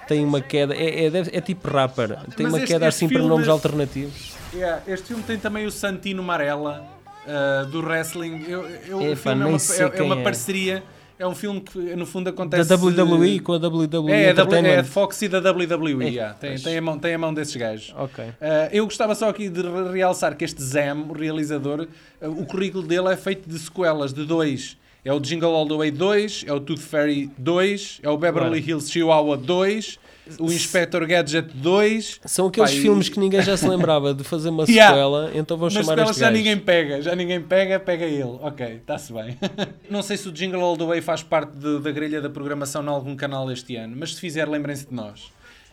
têm 0.07 0.25
uma 0.25 0.41
queda. 0.41 0.75
É, 0.75 1.07
é, 1.07 1.11
é 1.33 1.41
tipo 1.41 1.69
rapper. 1.69 2.19
Tem 2.37 2.45
Mas 2.45 2.53
uma 2.53 2.59
este- 2.59 2.73
queda 2.73 2.89
este 2.89 3.05
assim 3.05 3.15
para 3.15 3.23
nomes 3.23 3.49
alternativos. 3.49 4.33
Yeah, 4.55 4.83
este 4.87 5.09
filme 5.09 5.23
tem 5.23 5.39
também 5.39 5.67
o 5.67 5.71
Santino 5.71 6.23
Marella 6.23 6.87
uh, 7.27 7.67
do 7.67 7.81
wrestling. 7.81 8.45
Eu, 8.47 8.69
eu, 8.69 9.17
filme 9.17 9.43
é 9.43 9.47
uma, 9.47 9.57
é, 9.57 9.99
é 9.99 10.03
uma 10.03 10.21
é. 10.21 10.23
parceria. 10.23 10.83
É 11.23 11.27
um 11.27 11.35
filme 11.35 11.61
que 11.61 11.79
no 11.95 12.05
fundo 12.05 12.25
Da 12.25 12.31
acontece. 12.31 12.75
WWE 12.75 13.39
com 13.41 13.53
a 13.53 13.57
WWE 13.57 14.11
É, 14.13 14.25
é, 14.31 14.35
W- 14.35 14.67
é 14.67 14.83
Fox 14.83 15.23
e 15.23 15.29
da 15.29 15.39
WWE. 15.39 16.05
É, 16.05 16.09
yeah. 16.09 16.35
tem, 16.35 16.51
pois. 16.51 16.63
tem, 16.63 16.77
a 16.79 16.83
mão, 16.83 16.99
tem 16.99 17.15
a 17.15 17.19
mão 17.19 17.33
desses 17.33 17.55
gajos. 17.55 17.95
Ok. 17.97 18.25
Uh, 18.25 18.33
eu 18.73 18.85
gostava 18.85 19.15
só 19.15 19.29
aqui 19.29 19.49
de 19.49 19.63
re- 19.63 19.93
realçar 19.93 20.37
que 20.37 20.45
este 20.45 20.63
Zam, 20.63 21.07
o 21.09 21.13
realizador, 21.13 21.87
uh, 22.21 22.29
o 22.29 22.45
currículo 22.45 22.83
dele 22.87 23.09
é 23.09 23.17
feito 23.17 23.49
de 23.49 23.59
sequelas, 23.59 24.13
de 24.13 24.25
dois. 24.25 24.77
É 25.05 25.13
o 25.13 25.19
Jingle 25.21 25.53
All 25.55 25.67
The 25.67 25.75
Way 25.75 25.91
2, 25.93 26.45
é 26.47 26.53
o 26.53 26.61
Tooth 26.61 26.81
Fairy 26.81 27.31
2, 27.37 28.01
é 28.03 28.09
o 28.09 28.17
Beverly 28.17 28.61
Claro. 28.63 28.71
Hills 28.71 28.91
Chihuahua 28.91 29.37
2, 29.37 29.99
o 30.39 30.47
Inspector 30.53 31.07
Gadget 31.07 31.51
2. 31.55 32.21
São 32.25 32.47
aqueles 32.47 32.71
e- 32.73 32.81
filmes 32.81 33.09
que 33.09 33.19
ninguém 33.19 33.43
já 33.43 33.57
se 33.57 33.67
lembrava 33.69 34.15
de 34.15 34.23
fazer 34.25 34.51
uma 34.51 34.65
Yeah. 34.69 34.93
sequela, 34.95 35.31
então 35.35 35.57
vão 35.57 35.69
chamar 35.69 35.85
sequelas 35.85 36.11
este 36.11 36.21
já 36.21 36.27
gajo. 36.27 36.37
ninguém 36.39 36.59
pega, 36.59 37.03
já 37.03 37.15
ninguém 37.17 37.41
pega, 37.41 37.81
pega 37.81 38.05
ele. 38.05 38.39
Ok, 38.41 38.67
está-se 38.77 39.13
bem. 39.13 39.37
Não 39.91 40.03
sei 40.03 40.17
se 40.17 40.29
o 40.29 40.33
Jingle 40.33 40.63
All 40.63 40.77
The 40.77 40.85
Way 40.85 41.01
faz 41.01 41.23
parte 41.23 41.57
de- 41.57 41.81
da 41.81 41.91
grelha 41.91 42.21
da 42.21 42.31
programação 42.31 42.83
em 42.85 42.89
algum 42.89 43.17
canal 43.17 43.51
este 43.51 43.77
ano, 43.77 43.97
mas 43.99 44.15
se 44.15 44.21
fizer, 44.21 44.49
lembrem-se 44.49 44.87
de 44.89 44.95
nós. 44.95 45.31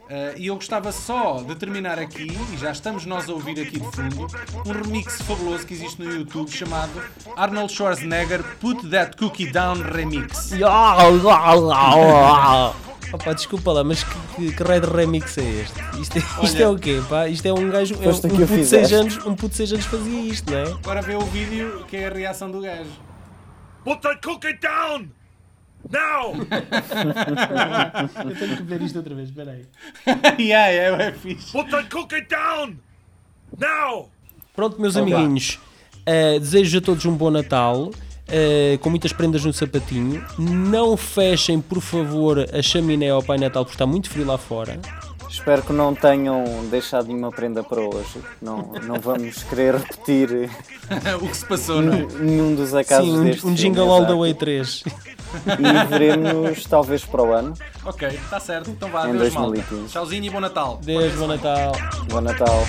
Uh, 0.09 0.33
e 0.37 0.47
eu 0.47 0.55
gostava 0.55 0.91
só 0.91 1.43
de 1.43 1.53
terminar 1.53 1.99
aqui, 1.99 2.27
e 2.51 2.57
já 2.57 2.71
estamos 2.71 3.05
nós 3.05 3.29
a 3.29 3.33
ouvir 3.33 3.59
aqui 3.61 3.79
de 3.79 3.91
fundo, 3.91 4.25
um 4.65 4.71
remix 4.71 5.21
fabuloso 5.21 5.67
que 5.67 5.73
existe 5.75 6.01
no 6.01 6.11
YouTube 6.11 6.49
chamado 6.49 6.89
Arnold 7.35 7.71
Schwarzenegger 7.71 8.43
Put 8.59 8.89
That 8.89 9.15
Cookie 9.17 9.51
Down 9.51 9.75
Remix. 9.83 10.49
Opa, 13.11 13.33
desculpa 13.33 13.71
lá, 13.71 13.83
mas 13.83 14.03
que, 14.03 14.15
que, 14.35 14.55
que 14.55 14.63
raio 14.63 14.81
de 14.81 14.87
remix 14.87 15.37
é 15.37 15.41
este? 15.41 15.79
Isto 15.99 16.17
é, 16.17 16.19
isto 16.19 16.39
Olha- 16.57 16.63
é 16.63 16.67
o 16.67 16.77
quê? 16.77 17.01
Pá? 17.09 17.27
Isto 17.27 17.45
é 17.47 17.53
um 17.53 17.69
gajo. 17.69 17.95
É 17.95 18.07
um, 18.07 18.11
um 18.11 18.19
puto 18.19 18.37
de 18.37 18.45
6 18.47 18.47
fizeste. 18.59 18.93
anos, 18.93 19.17
um 19.25 19.35
puto 19.35 19.49
de 19.49 19.55
6 19.55 19.73
anos 19.73 19.85
fazia 19.85 20.19
isto, 20.21 20.51
não 20.51 20.57
é? 20.59 20.63
Agora 20.71 21.01
vê 21.01 21.15
o 21.15 21.21
vídeo 21.21 21.85
que 21.87 21.97
é 21.97 22.07
a 22.07 22.09
reação 22.13 22.51
do 22.51 22.61
gajo. 22.61 22.89
Put 23.83 24.01
the 24.01 24.15
cookie 24.23 24.53
down! 24.59 25.07
Now! 25.89 26.33
Eu 28.29 28.35
tenho 28.35 28.57
que 28.57 28.63
ver 28.63 28.81
isto 28.81 28.97
outra 28.97 29.15
vez, 29.15 29.29
espera 29.29 29.51
aí. 29.51 29.65
yeah, 30.39 30.69
é, 30.69 31.07
é 31.07 31.11
fixe. 31.13 31.51
Put 31.51 31.71
the 31.71 31.83
cookie 31.83 32.21
down! 32.27 32.75
Now! 33.57 34.09
Pronto, 34.55 34.79
meus 34.79 34.97
amiguinhos, 34.97 35.57
eh, 36.05 36.37
desejo 36.37 36.77
a 36.79 36.81
todos 36.81 37.05
um 37.05 37.15
bom 37.15 37.31
Natal. 37.31 37.91
Eh, 38.31 38.77
com 38.81 38.89
muitas 38.89 39.13
prendas 39.13 39.43
no 39.43 39.53
sapatinho. 39.53 40.23
Não 40.37 40.95
fechem, 40.97 41.59
por 41.61 41.81
favor, 41.81 42.45
a 42.53 42.61
chaminé 42.61 43.09
ao 43.09 43.23
Pai 43.23 43.37
Natal 43.37 43.63
porque 43.65 43.75
está 43.75 43.85
muito 43.85 44.09
frio 44.09 44.25
lá 44.25 44.37
fora. 44.37 44.79
Espero 45.29 45.61
que 45.61 45.71
não 45.71 45.93
tenham 45.93 46.43
deixado 46.71 47.07
nenhuma 47.07 47.31
prenda 47.31 47.63
para 47.63 47.79
hoje. 47.79 48.19
Não, 48.41 48.71
não 48.83 48.99
vamos 48.99 49.43
querer 49.43 49.75
repetir 49.75 50.49
o 51.21 51.27
que 51.27 51.37
se 51.37 51.45
passou, 51.45 51.81
não 51.81 51.93
é? 51.93 52.05
nenhum 52.19 52.55
dos 52.55 52.73
acasos 52.73 53.05
Sim, 53.07 53.23
deste 53.23 53.45
um, 53.45 53.51
um 53.51 53.55
filme, 53.55 53.75
Jingle 53.75 53.91
All 53.91 54.05
the. 54.07 54.13
Way 54.15 54.33
3. 54.33 54.83
E 55.45 55.87
veremos 55.87 56.65
talvez 56.65 57.05
para 57.05 57.21
o 57.21 57.31
ano. 57.31 57.53
Ok, 57.85 58.07
está 58.07 58.39
certo. 58.39 58.71
Então 58.71 58.89
vá, 58.89 59.07
Em 59.07 59.11
adeus, 59.11 59.33
malta. 59.33 59.51
2015. 59.51 59.91
Tchauzinho 59.93 60.25
e 60.25 60.29
bom 60.31 60.39
Natal. 60.39 60.79
Deus, 60.83 61.13
bom 61.13 61.27
Natal. 61.27 61.71
Bom 62.09 62.21
Natal. 62.21 62.65